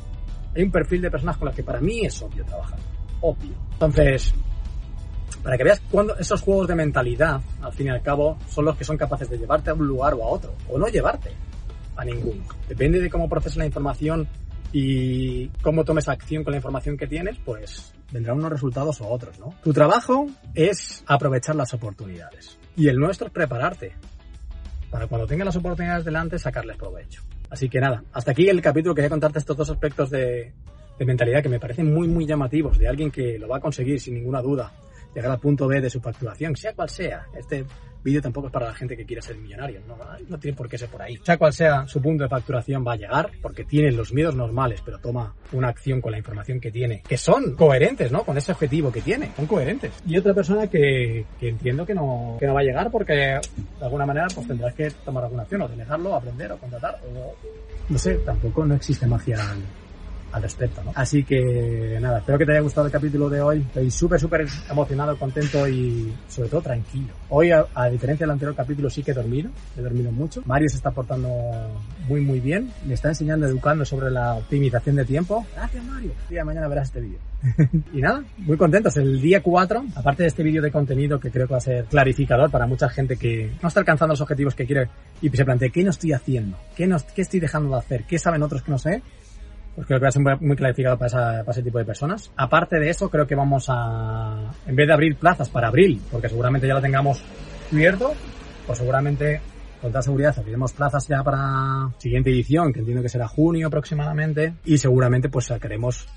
Hay 0.57 0.63
un 0.63 0.73
perfil 0.73 1.03
de 1.03 1.11
personas 1.11 1.37
con 1.37 1.47
las 1.47 1.55
que 1.55 1.63
para 1.63 1.79
mí 1.79 2.07
es 2.07 2.21
obvio 2.23 2.45
trabajar. 2.45 2.79
Obvio. 3.21 3.53
Entonces, 3.75 4.35
para 5.43 5.57
que 5.59 5.65
veas 5.65 5.81
cuando 5.91 6.17
esos 6.17 6.41
juegos 6.41 6.67
de 6.67 6.75
mentalidad, 6.75 7.41
al 7.63 7.73
fin 7.75 7.89
y 7.89 7.91
al 7.91 8.03
cabo, 8.03 8.39
son 8.49 8.65
los 8.65 8.77
que 8.77 8.85
son 8.85 8.97
capaces 8.97 9.29
de 9.31 9.39
llevarte 9.39 9.71
a 9.71 9.75
un 9.75 9.87
lugar 9.87 10.15
o 10.15 10.25
a 10.25 10.29
otro, 10.29 10.55
o 10.69 10.79
no 10.79 10.89
llevarte 10.89 11.31
a 11.99 12.05
ninguno. 12.05 12.45
Depende 12.69 13.01
de 13.01 13.11
cómo 13.11 13.29
proceses 13.29 13.59
la 13.59 13.67
información 13.67 14.27
y 14.73 15.49
cómo 15.63 15.85
tomes 15.85 16.09
acción 16.09 16.45
con 16.45 16.53
la 16.53 16.59
información 16.59 16.97
que 16.97 17.07
tienes, 17.07 17.37
pues 17.45 17.93
vendrán 18.13 18.39
unos 18.39 18.53
resultados 18.53 19.01
o 19.01 19.09
otros, 19.09 19.39
¿no? 19.39 19.55
Tu 19.63 19.73
trabajo 19.73 20.29
es 20.55 21.03
aprovechar 21.07 21.57
las 21.57 21.75
oportunidades. 21.75 22.59
Y 22.77 22.89
el 22.89 22.97
nuestro 22.99 23.27
es 23.27 23.33
prepararte 23.33 23.93
para 24.91 25.07
cuando 25.07 25.27
tengas 25.27 25.47
las 25.47 25.57
oportunidades 25.57 26.05
delante 26.05 26.39
sacarles 26.39 26.77
provecho. 26.77 27.23
Así 27.51 27.69
que 27.69 27.81
nada, 27.81 28.05
hasta 28.13 28.31
aquí 28.31 28.49
el 28.49 28.61
capítulo. 28.63 28.95
Quería 28.95 29.11
contarte 29.11 29.39
estos 29.39 29.57
dos 29.57 29.71
aspectos 29.71 30.11
de, 30.11 30.53
de 30.99 31.05
mentalidad 31.05 31.43
que 31.43 31.49
me 31.49 31.59
parecen 31.59 31.93
muy, 31.93 32.07
muy 32.07 32.27
llamativos, 32.27 32.79
de 32.79 32.89
alguien 32.89 33.11
que 33.11 33.39
lo 33.39 33.49
va 33.49 33.57
a 33.57 33.61
conseguir 33.61 34.01
sin 34.01 34.15
ninguna 34.15 34.43
duda, 34.43 34.73
llegar 35.15 35.31
al 35.31 35.41
punto 35.41 35.67
B 35.67 35.81
de 35.81 35.91
su 35.91 36.01
facturación, 36.01 36.57
sea 36.57 36.75
cual 36.75 36.89
sea. 36.89 37.27
Este 37.37 37.65
vídeo 38.03 38.23
tampoco 38.23 38.47
es 38.47 38.53
para 38.53 38.67
la 38.67 38.75
gente 38.75 38.97
que 38.97 39.05
quiera 39.05 39.21
ser 39.21 39.37
millonario, 39.37 39.81
no, 39.87 39.97
no 40.29 40.39
tiene 40.39 40.57
por 40.57 40.69
qué 40.69 40.79
ser 40.79 40.89
por 40.89 41.03
ahí. 41.03 41.19
Sea 41.23 41.37
cual 41.37 41.53
sea 41.53 41.87
su 41.87 42.01
punto 42.01 42.25
de 42.25 42.29
facturación 42.29 42.85
va 42.87 42.93
a 42.93 42.97
llegar, 42.97 43.31
porque 43.43 43.65
tiene 43.65 43.93
los 43.93 44.13
miedos 44.13 44.35
normales, 44.35 44.81
pero 44.85 44.99
toma 44.99 45.35
una 45.53 45.69
acción 45.69 46.01
con 46.01 46.13
la 46.13 46.19
información 46.19 46.61
que 46.61 46.71
tiene, 46.71 47.03
que 47.07 47.17
son 47.17 47.55
coherentes, 47.55 48.13
¿no? 48.13 48.25
Con 48.25 48.39
ese 48.39 48.53
objetivo 48.53 48.93
que 48.93 49.03
tiene, 49.03 49.33
son 49.37 49.47
coherentes. 49.47 49.93
Y 50.07 50.17
otra 50.17 50.35
persona 50.35 50.67
que, 50.69 51.27
que 51.39 51.49
entiendo 51.49 51.85
que 51.85 51.95
no, 51.95 52.37
que 52.39 52.47
no 52.47 52.55
va 52.55 52.61
a 52.61 52.65
llegar 52.65 52.91
porque 52.91 53.15
de 53.15 53.41
alguna 53.85 54.07
manera 54.07 54.27
pues 54.35 54.47
tendrás 54.47 54.75
que 54.75 54.91
tomar 55.05 55.25
alguna 55.25 55.43
acción, 55.43 55.63
o 55.63 55.69
delegarlo, 55.69 56.15
aprender, 56.15 56.53
o 56.53 56.59
contratar, 56.59 57.01
o 57.05 57.35
no 57.89 57.99
sé, 57.99 58.15
tampoco 58.17 58.65
no 58.65 58.75
existe 58.75 59.07
magia 59.07 59.37
al 60.33 60.43
respecto, 60.43 60.83
¿no? 60.83 60.93
Así 60.95 61.25
que 61.25 61.99
nada, 62.01 62.19
espero 62.19 62.39
que 62.39 62.47
te 62.47 62.53
haya 62.53 62.61
gustado 62.61 62.87
el 62.87 62.93
capítulo 62.93 63.29
de 63.29 63.41
hoy. 63.41 63.59
Estoy 63.61 63.91
súper, 63.91 64.21
súper 64.21 64.47
emocionado, 64.71 65.17
contento 65.17 65.69
y 65.69 66.13
sobre 66.29 66.49
todo 66.49 66.63
tranquilo. 66.63 67.15
Hoy, 67.31 67.51
a, 67.51 67.67
a, 67.75 67.89
diferencia 67.89 68.25
del 68.25 68.33
anterior 68.33 68.55
capítulo, 68.55 68.91
sí 68.91 69.03
que 69.03 69.13
he 69.13 69.15
dormido, 69.15 69.51
he 69.77 69.81
dormido 69.81 70.13
mucho. 70.13 70.43
Mario 70.45 70.69
se 70.69 70.77
está 70.77 70.91
portando 70.91 71.29
muy, 72.09 72.21
muy 72.21 72.41
bien. 72.41 72.71
Me 72.87 72.95
está 72.95 73.09
enseñando, 73.09 73.47
educando 73.47 73.85
sobre 73.85 74.11
la 74.11 74.35
optimización 74.35 74.97
de 74.97 75.05
tiempo. 75.05 75.47
Gracias, 75.55 75.85
Mario. 75.85 76.13
El 76.25 76.29
día 76.29 76.41
de 76.41 76.45
mañana 76.45 76.69
verás 76.69 76.89
este 76.89 77.01
vídeo. 77.01 77.19
y 77.93 78.01
nada, 78.01 78.25
muy 78.39 78.57
contentos. 78.57 78.97
El 78.97 79.21
día 79.21 79.43
4, 79.43 79.85
aparte 79.95 80.25
de 80.25 80.29
este 80.29 80.43
vídeo 80.43 80.61
de 80.63 80.71
contenido 80.71 81.21
que 81.21 81.31
creo 81.31 81.47
que 81.47 81.53
va 81.53 81.59
a 81.59 81.63
ser 81.63 81.85
clarificador 81.85 82.51
para 82.51 82.67
mucha 82.67 82.89
gente 82.89 83.17
que 83.17 83.51
no 83.63 83.69
está 83.69 83.81
alcanzando 83.81 84.13
los 84.13 84.21
objetivos 84.21 84.55
que 84.55 84.67
quiere 84.67 84.89
y 85.21 85.29
se 85.29 85.45
plantea, 85.45 85.69
¿qué 85.71 85.85
no 85.85 85.91
estoy 85.91 86.13
haciendo? 86.13 86.57
¿Qué, 86.77 86.87
no, 86.87 86.97
qué 87.15 87.23
estoy 87.23 87.41
dejando 87.41 87.71
de 87.71 87.79
hacer? 87.79 88.05
¿Qué 88.05 88.19
saben 88.19 88.43
otros 88.43 88.63
que 88.63 88.71
no 88.71 88.79
sé? 88.79 89.03
Pues 89.79 89.87
creo 89.87 90.01
que 90.01 90.07
va 90.07 90.09
a 90.09 90.11
ser 90.11 90.41
muy, 90.41 90.57
clarificado 90.57 90.99
para, 90.99 91.43
ese 91.43 91.63
tipo 91.63 91.79
de 91.79 91.85
personas. 91.85 92.33
Aparte 92.35 92.81
de 92.81 92.91
eso, 92.91 93.09
creo 93.09 93.29
que 93.29 93.37
vamos 93.37 93.67
a, 93.69 94.51
en 94.67 94.75
vez 94.75 94.89
de 94.89 94.93
abrir 94.93 95.15
plazas 95.15 95.49
para 95.51 95.69
abril, 95.69 96.03
porque 96.11 96.29
seguramente 96.29 96.67
ya 96.67 96.75
lo 96.75 96.81
tengamos 96.81 97.23
cubierto, 97.71 98.13
pues 98.67 98.77
seguramente 98.77 99.41
con 99.81 99.93
toda 99.93 100.03
seguridad 100.03 100.37
abriremos 100.37 100.73
plazas 100.73 101.07
ya 101.07 101.23
para 101.23 101.93
siguiente 101.99 102.29
edición, 102.29 102.73
que 102.73 102.81
entiendo 102.81 103.05
que 103.05 103.09
será 103.09 103.29
junio 103.29 103.69
aproximadamente, 103.69 104.55
y 104.65 104.79
seguramente 104.79 105.29
pues 105.29 105.45
sacaremos 105.45 106.09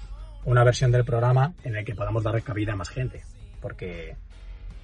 una 0.45 0.63
versión 0.63 0.91
del 0.91 1.05
programa 1.05 1.53
en 1.63 1.75
el 1.75 1.85
que 1.85 1.93
podamos 1.93 2.23
dar 2.23 2.41
cabida 2.41 2.73
a 2.73 2.75
más 2.75 2.89
gente, 2.89 3.21
porque 3.61 4.15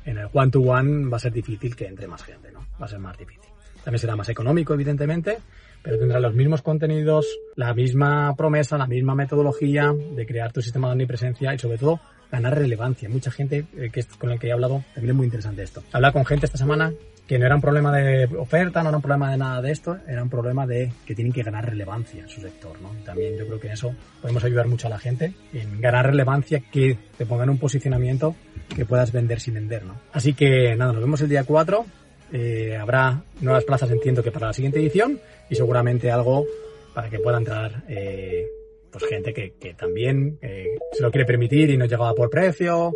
en 0.05 0.19
el 0.19 0.29
one 0.31 0.51
to 0.51 0.61
one 0.61 1.09
va 1.09 1.17
a 1.17 1.19
ser 1.19 1.33
difícil 1.33 1.75
que 1.75 1.87
entre 1.87 2.05
más 2.05 2.21
gente, 2.21 2.51
¿no? 2.51 2.59
Va 2.79 2.85
a 2.85 2.89
ser 2.89 2.99
más 2.99 3.17
difícil. 3.17 3.56
También 3.87 4.01
será 4.01 4.17
más 4.17 4.27
económico, 4.27 4.73
evidentemente, 4.73 5.37
pero 5.81 5.97
tendrá 5.97 6.19
los 6.19 6.33
mismos 6.33 6.61
contenidos, 6.61 7.25
la 7.55 7.73
misma 7.73 8.35
promesa, 8.35 8.77
la 8.77 8.85
misma 8.85 9.15
metodología 9.15 9.93
de 10.13 10.25
crear 10.25 10.51
tu 10.51 10.61
sistema 10.61 10.89
de 10.89 10.95
omnipresencia 10.95 11.53
y 11.53 11.57
sobre 11.57 11.77
todo 11.77 12.01
ganar 12.29 12.57
relevancia. 12.57 13.07
Mucha 13.07 13.31
gente 13.31 13.65
eh, 13.77 13.89
que 13.89 14.03
con 14.19 14.29
la 14.29 14.37
que 14.37 14.47
he 14.47 14.51
hablado, 14.51 14.83
también 14.93 15.11
es 15.11 15.15
muy 15.15 15.25
interesante 15.27 15.63
esto. 15.63 15.83
Habla 15.93 16.11
con 16.11 16.25
gente 16.25 16.47
esta 16.47 16.57
semana 16.57 16.91
que 17.25 17.39
no 17.39 17.45
era 17.45 17.55
un 17.55 17.61
problema 17.61 17.95
de 17.95 18.25
oferta, 18.37 18.83
no 18.83 18.89
era 18.89 18.97
un 18.97 19.01
problema 19.01 19.31
de 19.31 19.37
nada 19.37 19.61
de 19.61 19.71
esto, 19.71 19.97
era 20.05 20.21
un 20.21 20.29
problema 20.29 20.67
de 20.67 20.91
que 21.05 21.15
tienen 21.15 21.31
que 21.31 21.43
ganar 21.43 21.69
relevancia 21.69 22.23
en 22.23 22.27
su 22.27 22.41
sector, 22.41 22.81
¿no? 22.81 22.91
También 23.05 23.37
yo 23.37 23.47
creo 23.47 23.61
que 23.61 23.67
en 23.67 23.73
eso 23.73 23.95
podemos 24.21 24.43
ayudar 24.43 24.67
mucho 24.67 24.87
a 24.87 24.89
la 24.89 24.99
gente 24.99 25.33
en 25.53 25.79
ganar 25.79 26.07
relevancia, 26.07 26.59
que 26.59 26.97
te 27.17 27.25
pongan 27.25 27.49
un 27.49 27.57
posicionamiento 27.57 28.35
que 28.67 28.83
puedas 28.83 29.13
vender 29.13 29.39
sin 29.39 29.53
vender, 29.53 29.85
¿no? 29.85 29.95
Así 30.11 30.33
que 30.33 30.75
nada, 30.75 30.91
nos 30.91 31.01
vemos 31.01 31.21
el 31.21 31.29
día 31.29 31.45
4. 31.45 31.85
Eh, 32.31 32.75
habrá 32.75 33.23
nuevas 33.41 33.63
plazas, 33.63 33.89
entiendo 33.91 34.21
que 34.21 34.31
para 34.31 34.47
la 34.47 34.53
siguiente 34.53 34.79
edición 34.79 35.19
y 35.49 35.55
seguramente 35.55 36.11
algo 36.11 36.45
para 36.93 37.09
que 37.09 37.19
pueda 37.19 37.37
entrar 37.37 37.83
eh, 37.87 38.47
pues 38.91 39.05
gente 39.05 39.33
que, 39.33 39.53
que 39.53 39.73
también 39.73 40.37
eh, 40.41 40.77
se 40.91 41.01
lo 41.01 41.11
quiere 41.11 41.25
permitir 41.25 41.69
y 41.69 41.77
no 41.77 41.85
llegaba 41.85 42.13
por 42.13 42.29
precio 42.29 42.91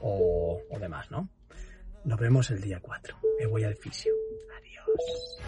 o, 0.00 0.62
o 0.70 0.78
demás, 0.78 1.10
¿no? 1.10 1.28
Nos 2.04 2.18
vemos 2.18 2.50
el 2.50 2.60
día 2.60 2.80
4. 2.80 3.16
Me 3.38 3.46
voy 3.46 3.64
al 3.64 3.76
fisio. 3.76 4.12
Adiós. 4.58 5.38